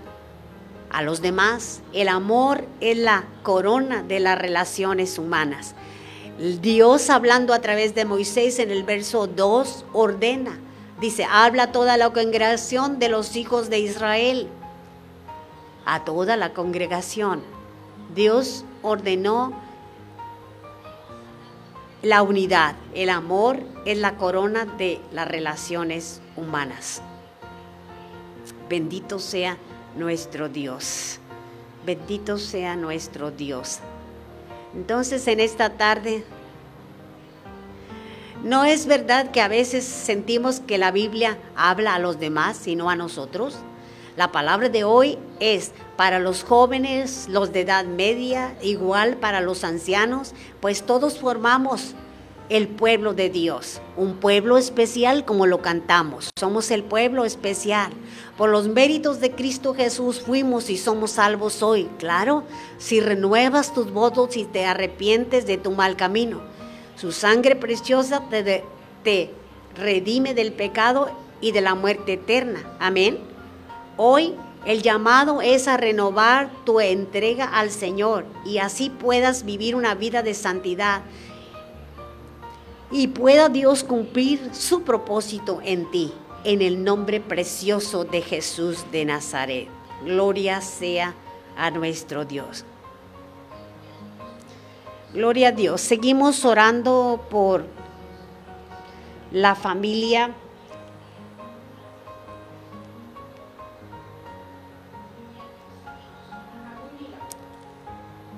a 0.91 1.01
los 1.01 1.21
demás. 1.21 1.81
El 1.93 2.09
amor 2.09 2.65
es 2.79 2.97
la 2.97 3.25
corona 3.43 4.03
de 4.03 4.19
las 4.19 4.37
relaciones 4.37 5.17
humanas. 5.17 5.73
Dios 6.61 7.09
hablando 7.09 7.53
a 7.53 7.59
través 7.59 7.95
de 7.95 8.05
Moisés 8.05 8.59
en 8.59 8.71
el 8.71 8.83
verso 8.83 9.27
2 9.27 9.85
ordena, 9.93 10.57
dice, 11.03 11.27
habla 11.29 11.73
toda 11.73 11.97
la 11.97 12.11
congregación 12.11 12.97
de 12.97 13.09
los 13.09 13.35
hijos 13.35 13.69
de 13.69 13.79
Israel, 13.79 14.47
a 15.85 16.05
toda 16.05 16.37
la 16.37 16.53
congregación. 16.53 17.43
Dios 18.15 18.63
ordenó 18.81 19.51
la 22.01 22.21
unidad, 22.21 22.75
el 22.93 23.09
amor 23.09 23.59
es 23.85 23.97
la 23.97 24.15
corona 24.15 24.63
de 24.63 25.01
las 25.11 25.27
relaciones 25.27 26.21
humanas. 26.37 27.01
Bendito 28.69 29.19
sea 29.19 29.57
nuestro 29.97 30.47
Dios. 30.47 31.19
Bendito 31.85 32.37
sea 32.37 32.77
nuestro 32.77 33.29
Dios. 33.29 33.79
Entonces 34.73 35.27
en 35.27 35.41
esta 35.41 35.71
tarde, 35.71 36.23
¿no 38.43 38.65
es 38.65 38.85
verdad 38.85 39.31
que 39.31 39.41
a 39.41 39.47
veces 39.47 39.83
sentimos 39.83 40.59
que 40.59 40.77
la 40.77 40.91
Biblia 40.91 41.37
habla 41.55 41.95
a 41.95 41.99
los 41.99 42.19
demás 42.19 42.67
y 42.67 42.75
no 42.75 42.89
a 42.89 42.95
nosotros? 42.95 43.57
La 44.15 44.31
palabra 44.31 44.69
de 44.69 44.83
hoy 44.83 45.17
es 45.39 45.71
para 45.97 46.19
los 46.19 46.43
jóvenes, 46.43 47.27
los 47.29 47.51
de 47.51 47.61
edad 47.61 47.85
media, 47.85 48.55
igual 48.61 49.17
para 49.17 49.41
los 49.41 49.63
ancianos, 49.63 50.33
pues 50.61 50.83
todos 50.83 51.17
formamos 51.17 51.95
el 52.49 52.67
pueblo 52.67 53.13
de 53.13 53.29
Dios, 53.29 53.81
un 53.97 54.17
pueblo 54.17 54.57
especial 54.59 55.25
como 55.25 55.47
lo 55.47 55.61
cantamos. 55.61 56.29
Somos 56.37 56.69
el 56.69 56.83
pueblo 56.83 57.25
especial. 57.25 57.91
Por 58.37 58.49
los 58.49 58.67
méritos 58.67 59.19
de 59.19 59.31
Cristo 59.31 59.73
Jesús 59.73 60.19
fuimos 60.19 60.69
y 60.69 60.77
somos 60.77 61.11
salvos 61.11 61.63
hoy. 61.63 61.89
Claro, 61.97 62.43
si 62.77 62.99
renuevas 62.99 63.73
tus 63.73 63.91
votos 63.91 64.37
y 64.37 64.45
te 64.45 64.65
arrepientes 64.65 65.47
de 65.47 65.57
tu 65.57 65.71
mal 65.71 65.95
camino. 65.95 66.41
Su 66.95 67.11
sangre 67.11 67.55
preciosa 67.55 68.23
te, 68.29 69.31
redime 69.75 70.33
del 70.33 70.53
pecado 70.53 71.09
y 71.41 71.51
de 71.51 71.61
la 71.61 71.75
muerte 71.75 72.13
eterna. 72.13 72.63
Amén. 72.79 73.17
Hoy 73.97 74.35
el 74.65 74.81
llamado 74.81 75.41
es 75.41 75.67
a 75.67 75.77
renovar 75.77 76.49
tu 76.65 76.79
entrega 76.79 77.45
al 77.45 77.71
Señor 77.71 78.25
y 78.45 78.59
así 78.59 78.89
puedas 78.89 79.43
vivir 79.43 79.75
una 79.75 79.95
vida 79.95 80.23
de 80.23 80.33
santidad 80.33 81.01
y 82.91 83.07
pueda 83.07 83.49
Dios 83.49 83.83
cumplir 83.83 84.51
su 84.53 84.83
propósito 84.83 85.59
en 85.63 85.89
ti, 85.89 86.13
en 86.43 86.61
el 86.61 86.83
nombre 86.83 87.19
precioso 87.19 88.05
de 88.05 88.21
Jesús 88.21 88.85
de 88.91 89.05
Nazaret. 89.05 89.67
Gloria 90.05 90.61
sea 90.61 91.15
a 91.57 91.71
nuestro 91.71 92.23
Dios. 92.23 92.65
Gloria 95.13 95.49
a 95.49 95.51
Dios. 95.51 95.79
Seguimos 95.79 96.43
orando 96.43 97.23
por 97.29 97.67
la 99.31 99.53
familia 99.53 100.31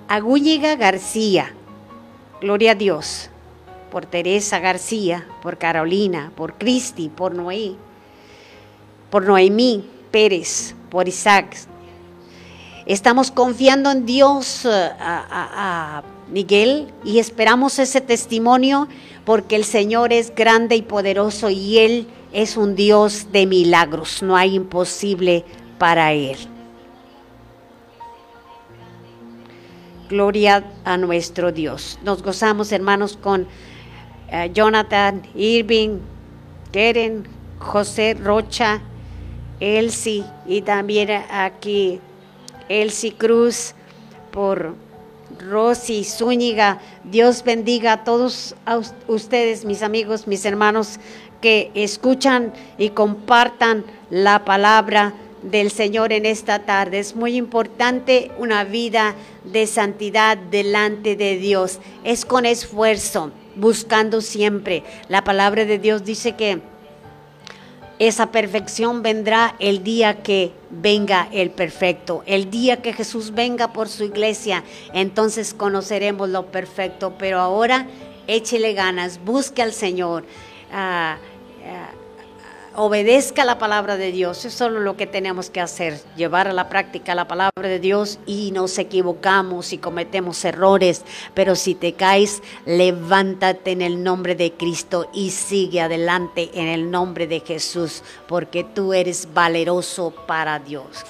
Agúñiga 0.09 0.75
García. 0.75 1.53
Gloria 2.41 2.71
a 2.71 2.75
Dios. 2.75 3.29
Por 3.89 4.05
Teresa 4.05 4.59
García, 4.59 5.25
por 5.41 5.57
Carolina, 5.57 6.33
por 6.35 6.55
Cristi, 6.55 7.07
por 7.07 7.33
Noé, 7.33 7.75
por 9.09 9.23
Noemí 9.23 9.89
Pérez, 10.11 10.75
por 10.89 11.07
Isaac. 11.07 11.55
Estamos 12.85 13.31
confiando 13.31 13.89
en 13.91 14.05
Dios 14.05 14.65
eh, 14.65 14.91
Miguel 16.29 16.91
y 17.03 17.19
esperamos 17.19 17.79
ese 17.79 18.01
testimonio 18.01 18.87
porque 19.25 19.55
el 19.55 19.63
Señor 19.63 20.13
es 20.13 20.33
grande 20.33 20.75
y 20.75 20.81
poderoso 20.81 21.49
y 21.49 21.77
Él 21.79 22.07
es 22.33 22.57
un 22.57 22.75
Dios 22.75 23.31
de 23.31 23.45
milagros. 23.45 24.21
No 24.21 24.35
hay 24.35 24.55
imposible 24.55 25.45
para 25.77 26.13
Él. 26.13 26.37
Gloria 30.09 30.63
a 30.83 30.97
nuestro 30.97 31.51
Dios. 31.51 31.97
Nos 32.03 32.21
gozamos, 32.21 32.71
hermanos, 32.71 33.17
con 33.17 33.47
eh, 34.29 34.51
Jonathan, 34.53 35.23
Irving, 35.35 35.99
Keren, 36.71 37.27
José 37.59 38.13
Rocha, 38.13 38.81
Elsie 39.59 40.23
y 40.45 40.61
también 40.61 41.09
aquí 41.31 41.99
Elsie 42.69 43.13
Cruz 43.13 43.73
por 44.31 44.75
Rosy 45.39 46.03
Zúñiga. 46.03 46.79
Dios 47.03 47.43
bendiga 47.43 47.93
a 47.93 48.03
todos 48.03 48.55
ustedes, 49.07 49.65
mis 49.65 49.81
amigos, 49.81 50.27
mis 50.27 50.45
hermanos, 50.45 50.99
que 51.41 51.71
escuchan 51.75 52.53
y 52.77 52.89
compartan 52.89 53.85
la 54.09 54.45
palabra 54.45 55.13
del 55.41 55.71
Señor 55.71 56.11
en 56.11 56.25
esta 56.25 56.59
tarde. 56.59 56.99
Es 56.99 57.15
muy 57.15 57.35
importante 57.35 58.31
una 58.37 58.63
vida 58.63 59.15
de 59.43 59.67
santidad 59.67 60.37
delante 60.37 61.15
de 61.15 61.37
Dios. 61.37 61.79
Es 62.03 62.25
con 62.25 62.45
esfuerzo, 62.45 63.31
buscando 63.55 64.21
siempre. 64.21 64.83
La 65.07 65.23
palabra 65.23 65.65
de 65.65 65.77
Dios 65.77 66.03
dice 66.03 66.33
que 66.33 66.61
esa 67.99 68.31
perfección 68.31 69.01
vendrá 69.03 69.55
el 69.59 69.83
día 69.83 70.21
que 70.21 70.51
venga 70.69 71.27
el 71.31 71.49
perfecto, 71.49 72.23
el 72.25 72.49
día 72.49 72.81
que 72.81 72.93
Jesús 72.93 73.33
venga 73.33 73.71
por 73.71 73.87
su 73.87 74.03
iglesia, 74.03 74.63
entonces 74.93 75.53
conoceremos 75.53 76.29
lo 76.29 76.47
perfecto, 76.47 77.13
pero 77.17 77.39
ahora 77.39 77.87
échele 78.27 78.73
ganas, 78.73 79.23
busque 79.23 79.61
al 79.61 79.71
Señor. 79.71 80.25
Ah, 80.71 81.17
obedezca 82.75 83.45
la 83.45 83.57
palabra 83.57 83.97
de 83.97 84.11
Dios. 84.11 84.39
Eso 84.39 84.47
es 84.47 84.53
solo 84.53 84.79
lo 84.79 84.97
que 84.97 85.07
tenemos 85.07 85.49
que 85.49 85.61
hacer, 85.61 85.99
llevar 86.15 86.47
a 86.47 86.53
la 86.53 86.69
práctica 86.69 87.15
la 87.15 87.27
palabra 87.27 87.67
de 87.67 87.79
Dios 87.79 88.19
y 88.25 88.51
nos 88.51 88.77
equivocamos 88.77 89.73
y 89.73 89.77
cometemos 89.77 90.43
errores. 90.45 91.03
Pero 91.33 91.55
si 91.55 91.75
te 91.75 91.93
caes, 91.93 92.41
levántate 92.65 93.71
en 93.71 93.81
el 93.81 94.03
nombre 94.03 94.35
de 94.35 94.53
Cristo 94.53 95.09
y 95.13 95.31
sigue 95.31 95.81
adelante 95.81 96.51
en 96.53 96.67
el 96.67 96.91
nombre 96.91 97.27
de 97.27 97.39
Jesús, 97.39 98.03
porque 98.27 98.63
tú 98.63 98.93
eres 98.93 99.29
valeroso 99.33 100.13
para 100.27 100.59
Dios. 100.59 101.05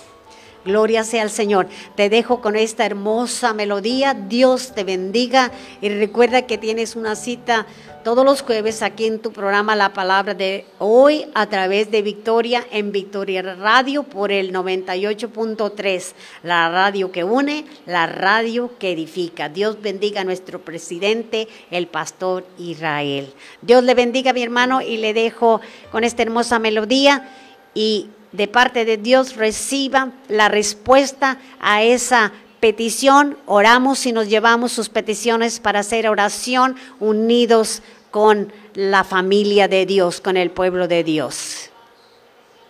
Gloria 0.66 1.04
sea 1.04 1.22
al 1.22 1.30
Señor. 1.30 1.68
Te 1.96 2.10
dejo 2.10 2.42
con 2.42 2.56
esta 2.56 2.86
hermosa 2.86 3.54
melodía. 3.54 4.16
Dios 4.16 4.74
te 4.74 4.84
bendiga 4.84 5.52
y 5.80 5.90
recuerda 5.90 6.48
que 6.48 6.58
tienes 6.58 6.96
una 6.96 7.16
cita 7.16 7.68
todos 8.04 8.24
los 8.24 8.44
jueves 8.44 8.84
aquí 8.84 9.06
en 9.06 9.20
tu 9.20 9.32
programa 9.32 9.76
La 9.76 9.94
Palabra 9.94 10.36
de 10.36 10.66
hoy 10.78 11.26
a 11.34 11.48
través 11.48 11.90
de 11.90 12.04
Victoria 12.04 12.64
en 12.72 12.92
Victoria 12.92 13.42
Radio 13.42 14.04
por 14.04 14.32
el 14.32 14.54
98.3, 14.54 16.14
la 16.44 16.70
radio 16.70 17.12
que 17.12 17.24
une, 17.24 17.66
la 17.88 18.06
radio 18.06 18.72
que 18.78 18.92
edifica. 18.92 19.50
Dios 19.50 19.82
bendiga 19.82 20.22
a 20.22 20.24
nuestro 20.24 20.62
presidente, 20.62 21.48
el 21.72 21.88
pastor 21.88 22.46
Israel. 22.60 23.34
Dios 23.64 23.84
le 23.84 23.96
bendiga 23.96 24.34
mi 24.34 24.44
hermano 24.44 24.82
y 24.82 24.98
le 24.98 25.14
dejo 25.16 25.62
con 25.92 26.04
esta 26.04 26.22
hermosa 26.22 26.60
melodía 26.60 27.28
y 27.74 28.10
de 28.36 28.48
parte 28.48 28.86
de 28.86 28.98
Dios 28.98 29.36
reciba 29.36 30.12
la 30.28 30.50
respuesta 30.50 31.40
a 31.60 31.84
esa 31.84 32.32
petición, 32.60 33.38
oramos 33.46 34.06
y 34.06 34.12
nos 34.12 34.28
llevamos 34.28 34.72
sus 34.72 34.90
peticiones 34.90 35.60
para 35.60 35.80
hacer 35.80 36.08
oración 36.10 36.76
unidos 37.00 37.82
con 38.12 38.52
la 38.74 39.04
familia 39.04 39.68
de 39.68 39.86
Dios, 39.86 40.22
con 40.22 40.38
el 40.38 40.50
pueblo 40.50 40.88
de 40.88 41.04
Dios. 41.04 41.70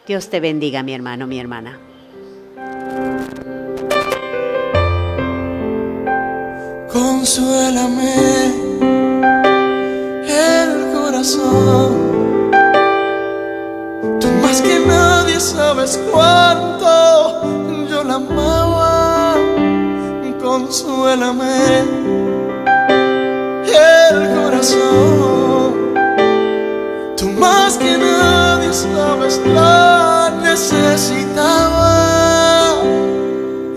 Dios 0.07 0.29
te 0.29 0.39
bendiga, 0.39 0.83
mi 0.83 0.93
hermano, 0.93 1.27
mi 1.27 1.39
hermana. 1.39 1.79
Consuélame 6.91 8.15
el 10.27 10.93
corazón. 10.93 12.51
Tú 14.19 14.27
más 14.41 14.61
que 14.61 14.79
sabes 15.39 15.99
cuánto 16.11 17.87
yo 17.89 18.03
la 18.03 18.15
amaba. 18.15 19.35
Consuélame 20.41 21.83
el 23.75 24.17
corazón. 24.35 25.73
Tú 27.17 27.29
más 27.31 27.77
que 27.77 27.97
nadie 27.97 28.71
sabes 28.71 29.41
la 29.53 30.31
necesitaba. 30.41 31.91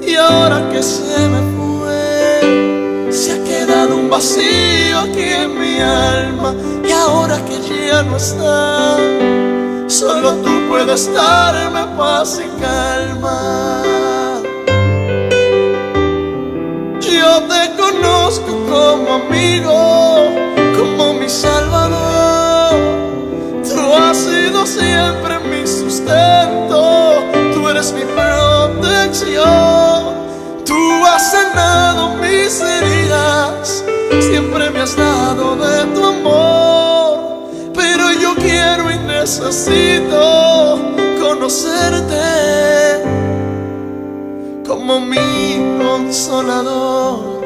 Y 0.02 0.14
ahora 0.14 0.68
que 0.70 0.82
se 0.82 1.28
me 1.28 1.40
fue, 1.56 3.11
se 3.11 3.32
ha 3.32 3.44
quedado 3.44 3.96
un 3.96 4.09
vacío 4.11 5.00
aquí 5.00 5.32
en 5.42 5.59
mi 5.59 5.80
alma. 5.80 6.54
Y 6.86 6.92
ahora 6.92 7.38
que 7.44 7.59
ya 7.88 8.02
no 8.02 8.16
está, 8.16 8.96
solo 9.89 10.34
tú 10.43 10.51
puedes 10.68 11.12
darme 11.12 11.84
paz 11.97 12.41
y 12.45 12.61
calma. 12.61 13.82
Yo 17.01 17.43
te 17.45 17.76
conozco 17.76 18.53
como 18.68 19.14
amigo, 19.14 19.72
necesito 39.41 40.78
conocerte 41.20 43.05
como 44.66 44.99
mi 45.01 45.78
consolador. 45.80 47.39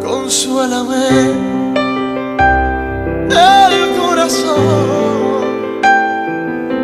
Consuélame 0.00 1.08
el 3.30 3.96
corazón. 4.00 4.60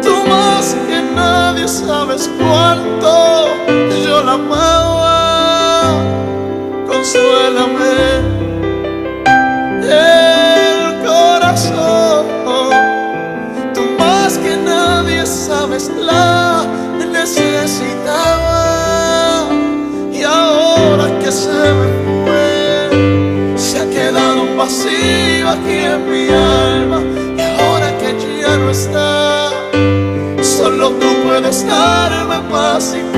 Tú 0.02 0.14
más 0.28 0.74
que 0.88 1.00
nadie 1.14 1.68
sabes 1.68 2.28
cuánto 2.38 3.46
yo 4.04 4.22
la 4.24 4.32
amaba 4.32 4.75
consuélame 7.06 7.94
el 9.82 11.06
corazón. 11.06 12.26
Tú 13.74 13.82
más 13.98 14.38
que 14.38 14.56
nadie 14.56 15.24
sabes 15.24 15.88
la 15.96 16.64
necesitaba 17.12 18.58
y 20.12 20.22
ahora 20.22 21.06
que 21.20 21.30
se 21.30 21.72
me 21.78 21.88
fue 22.24 23.54
se 23.56 23.78
ha 23.78 23.88
quedado 23.88 24.42
un 24.42 24.56
vacío 24.56 25.48
aquí 25.48 25.78
en 25.94 26.10
mi 26.10 26.28
alma 26.28 27.00
y 27.36 27.40
ahora 27.40 27.96
que 27.98 28.16
ya 28.40 28.56
no 28.56 28.70
está 28.70 29.50
solo 30.42 30.90
tú 30.90 31.06
puedes 31.24 31.66
darme 31.66 32.38
paz 32.50 32.94
y 32.96 33.15